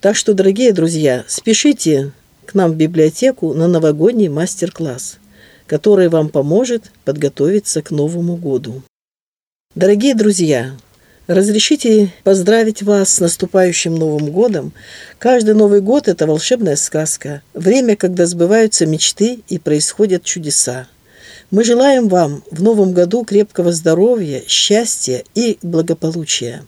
Так 0.00 0.16
что, 0.16 0.34
дорогие 0.34 0.72
друзья, 0.72 1.24
спешите 1.28 2.12
к 2.44 2.52
нам 2.54 2.72
в 2.72 2.76
библиотеку 2.76 3.54
на 3.54 3.68
новогодний 3.68 4.28
мастер-класс, 4.28 5.18
который 5.66 6.08
вам 6.08 6.28
поможет 6.28 6.90
подготовиться 7.04 7.80
к 7.80 7.90
Новому 7.90 8.36
году. 8.36 8.82
Дорогие 9.74 10.14
друзья, 10.14 10.76
Разрешите 11.26 12.12
поздравить 12.22 12.82
вас 12.82 13.14
с 13.14 13.20
наступающим 13.20 13.94
Новым 13.94 14.30
годом. 14.30 14.74
Каждый 15.18 15.54
Новый 15.54 15.80
год– 15.80 16.06
это 16.08 16.26
волшебная 16.26 16.76
сказка, 16.76 17.40
время, 17.54 17.96
когда 17.96 18.26
сбываются 18.26 18.84
мечты 18.84 19.40
и 19.48 19.58
происходят 19.58 20.22
чудеса. 20.22 20.86
Мы 21.50 21.64
желаем 21.64 22.08
вам 22.08 22.44
в 22.50 22.62
Новом 22.62 22.92
году 22.92 23.24
крепкого 23.24 23.72
здоровья, 23.72 24.42
счастья 24.46 25.24
и 25.34 25.56
благополучия. 25.62 26.62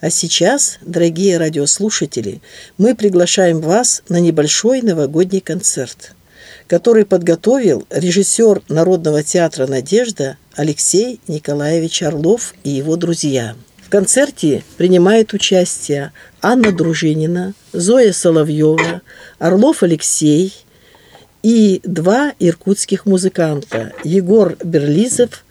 А 0.00 0.08
сейчас, 0.08 0.78
дорогие 0.80 1.36
радиослушатели, 1.36 2.40
мы 2.78 2.94
приглашаем 2.94 3.60
вас 3.60 4.02
на 4.08 4.18
небольшой 4.18 4.80
новогодний 4.80 5.40
концерт, 5.40 6.14
который 6.66 7.04
подготовил 7.04 7.86
режиссер 7.90 8.62
Народного 8.68 9.22
театра 9.22 9.66
«Надежда» 9.66 10.38
Алексей 10.54 11.20
Николаевич 11.28 12.02
Орлов 12.02 12.54
и 12.64 12.70
его 12.70 12.96
друзья– 12.96 13.56
в 13.90 13.92
концерте 13.92 14.62
принимают 14.76 15.32
участие 15.32 16.12
Анна 16.40 16.70
Дружинина, 16.70 17.54
Зоя 17.72 18.12
Соловьева, 18.12 19.02
Орлов 19.40 19.82
Алексей 19.82 20.54
и 21.42 21.80
два 21.82 22.32
иркутских 22.38 23.04
музыканта– 23.04 23.92
Егор 24.04 24.56
Берлизов 24.62 25.44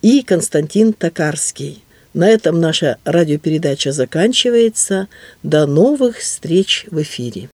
и 0.00 0.22
Константин 0.22 0.94
Токарский. 0.94 1.84
На 2.14 2.28
этом 2.28 2.60
наша 2.60 2.98
радиопередача 3.04 3.92
заканчивается. 3.92 5.08
До 5.42 5.66
новых 5.66 6.18
встреч 6.18 6.86
в 6.90 7.00
эфире. 7.00 7.48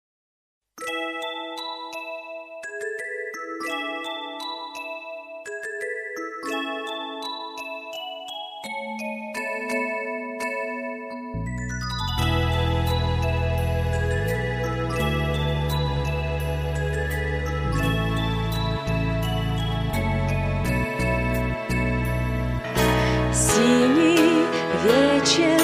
Вечер, 25.14 25.60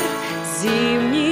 зимний 0.61 1.30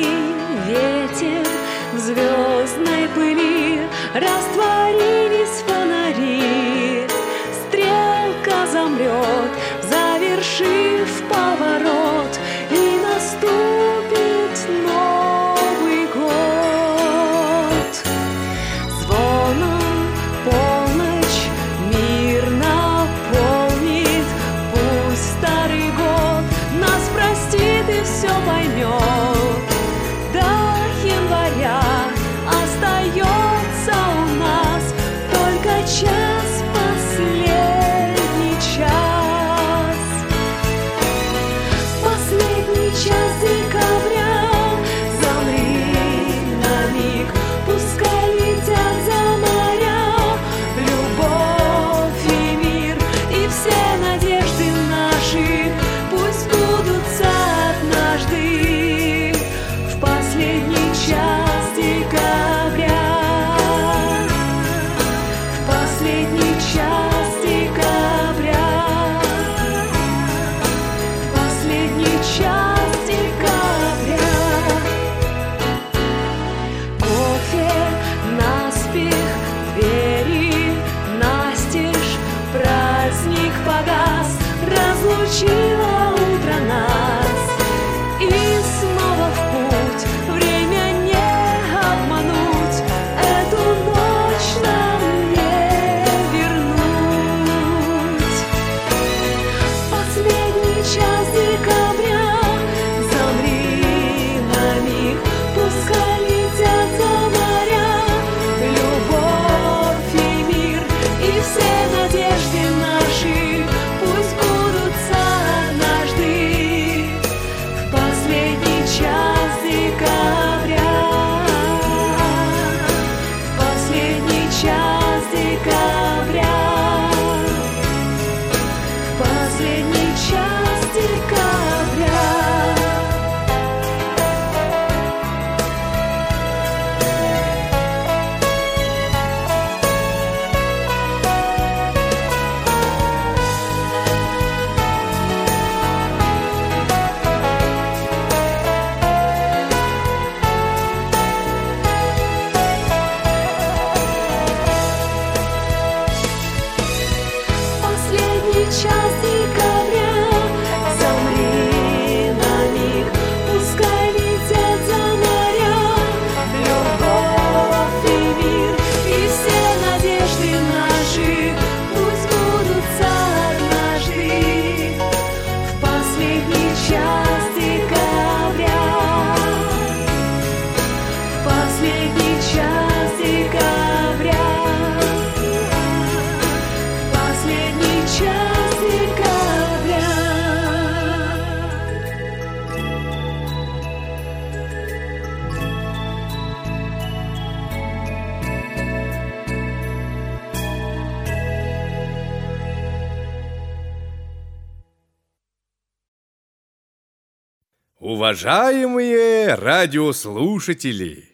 Уважаемые 208.28 209.54
радиослушатели, 209.54 211.30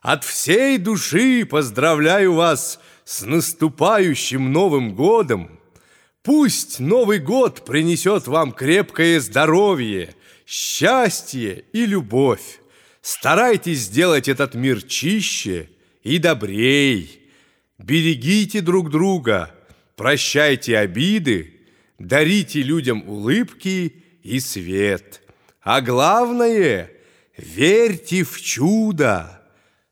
от 0.00 0.22
всей 0.22 0.78
души 0.78 1.44
поздравляю 1.44 2.34
вас 2.34 2.78
с 3.04 3.22
наступающим 3.22 4.52
Новым 4.52 4.94
годом. 4.94 5.58
Пусть 6.22 6.78
Новый 6.78 7.18
год 7.18 7.64
принесет 7.64 8.28
вам 8.28 8.52
крепкое 8.52 9.18
здоровье, 9.18 10.14
счастье 10.46 11.64
и 11.72 11.84
любовь. 11.86 12.60
Старайтесь 13.02 13.80
сделать 13.80 14.28
этот 14.28 14.54
мир 14.54 14.80
чище 14.82 15.68
и 16.04 16.18
добрей. 16.18 17.20
Берегите 17.78 18.60
друг 18.60 18.90
друга, 18.90 19.52
прощайте 19.96 20.78
обиды, 20.78 21.62
дарите 21.98 22.62
людям 22.62 23.02
улыбки 23.08 24.04
и 24.22 24.38
свет– 24.38 25.22
а 25.70 25.82
главное, 25.82 26.90
верьте 27.36 28.24
в 28.24 28.40
чудо! 28.40 29.42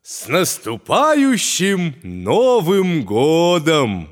С 0.01 0.27
наступающим 0.27 1.93
Новым 2.01 3.05
Годом! 3.05 4.09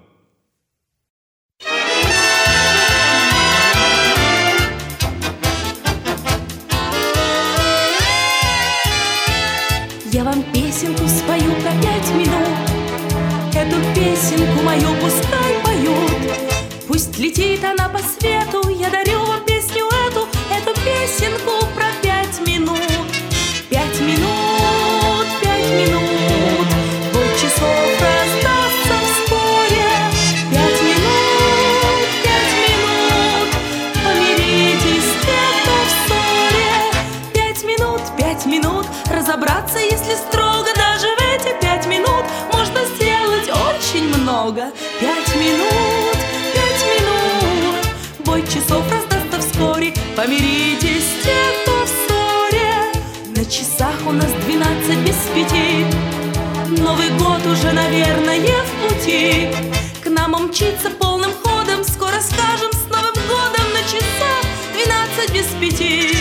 Умчится 60.55 60.89
полным 60.89 61.33
ходом. 61.43 61.83
Скоро 61.83 62.21
скажем 62.21 62.71
с 62.71 62.85
Новым 62.89 63.13
годом 63.27 63.73
На 63.73 63.81
часах 63.83 64.45
двенадцать 64.71 65.33
без 65.33 65.47
пяти. 65.59 66.15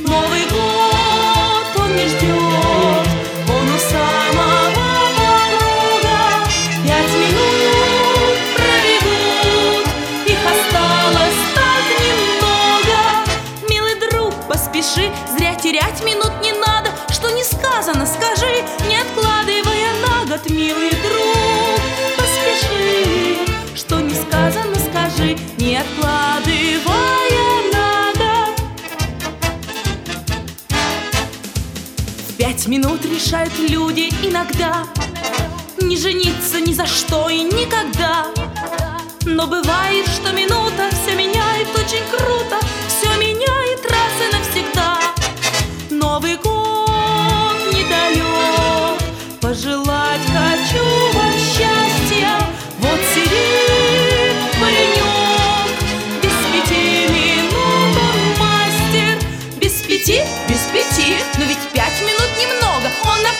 Новый 0.00 0.44
год, 0.50 1.82
он 1.82 1.96
не 1.96 2.06
ждет 2.06 3.08
Он 3.48 3.66
у 3.66 3.78
самого 3.78 4.70
порога. 4.76 6.18
Пять 6.84 7.14
минут 7.16 8.36
пробегут 8.54 9.88
Их 10.26 10.40
осталось 10.44 11.40
так 11.54 11.84
немного. 12.04 13.00
Милый 13.70 13.94
друг, 14.10 14.34
поспеши 14.46 15.10
Зря 15.38 15.54
терять 15.54 16.04
минут 16.04 16.32
не 16.42 16.52
надо. 16.52 16.90
Что 17.08 17.30
не 17.30 17.42
сказано, 17.42 18.04
скажи 18.04 18.62
Не 18.86 18.98
откладывая 18.98 19.94
на 20.06 20.26
год, 20.26 20.50
милый 20.50 20.90
друг 20.90 21.03
минут 32.78 33.04
решают 33.04 33.56
люди 33.68 34.08
иногда. 34.24 34.84
Не 35.80 35.96
жениться 35.96 36.60
ни 36.60 36.72
за 36.72 36.86
что 36.86 37.28
и 37.28 37.42
никогда. 37.44 38.26
Но 39.24 39.46
бывает, 39.46 40.08
что 40.08 40.32
минута 40.32 40.90
все 40.90 41.14
меняет 41.14 41.68
очень 41.72 42.04
круто. 42.10 42.58
Все 42.88 43.08
меняет 43.16 43.80
раз 43.88 44.14
и 44.24 44.36
навсегда. 44.36 44.98
Новый 45.90 46.36
год 46.36 47.56
не 47.72 47.84
дает 47.88 49.00
Пожелать 49.40 50.26
хочу 50.26 50.84
вам 51.14 51.32
счастья. 51.32 52.32
Вот 52.80 53.00
сидит 53.14 54.36
паренек. 54.60 55.76
Без 56.22 56.38
пяти 56.50 57.06
минут 57.18 57.96
он 58.08 58.40
мастер. 58.40 59.16
Без 59.60 59.74
пяти, 59.74 60.22
без 60.48 60.62
пяти. 60.72 61.18
Но 61.38 61.44
ведь 61.44 61.58
пять 61.72 62.00
минут 62.00 62.13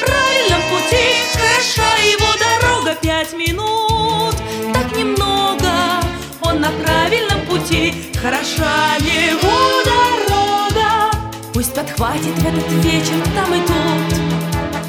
правильном 0.01 0.63
пути. 0.71 1.25
Хороша 1.33 1.97
его 2.03 2.27
дорога 2.39 2.95
Пять 3.01 3.33
минут, 3.35 4.35
так 4.73 4.97
немного 4.97 5.71
Он 6.43 6.61
на 6.61 6.71
правильном 6.71 7.41
пути. 7.47 7.95
Хороша 8.21 8.97
его 9.01 9.83
дорога. 9.85 11.11
Пусть 11.53 11.75
подхватит 11.75 12.37
в 12.39 12.47
этот 12.47 12.71
вечер 12.85 13.17
там 13.35 13.53
и 13.55 13.61
тут 13.61 14.25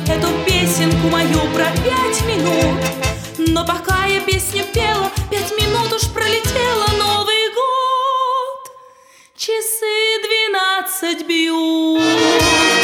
Эту 0.08 0.28
песенку 0.45 1.08
мою 1.08 1.39
про 1.53 1.66
пять 1.84 2.22
минут. 2.26 2.80
Но 3.38 3.66
пока 3.66 4.06
я 4.06 4.22
песню 4.22 4.64
пела 4.74 5.12
Пять 5.30 5.51
минут 5.60 5.91
уж 5.93 6.10
пролетело 6.10 6.88
Новый 6.97 7.53
год. 7.53 8.72
Часы 9.36 10.22
двенадцать 10.24 11.28
бьют 11.28 12.74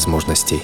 возможностей. 0.00 0.62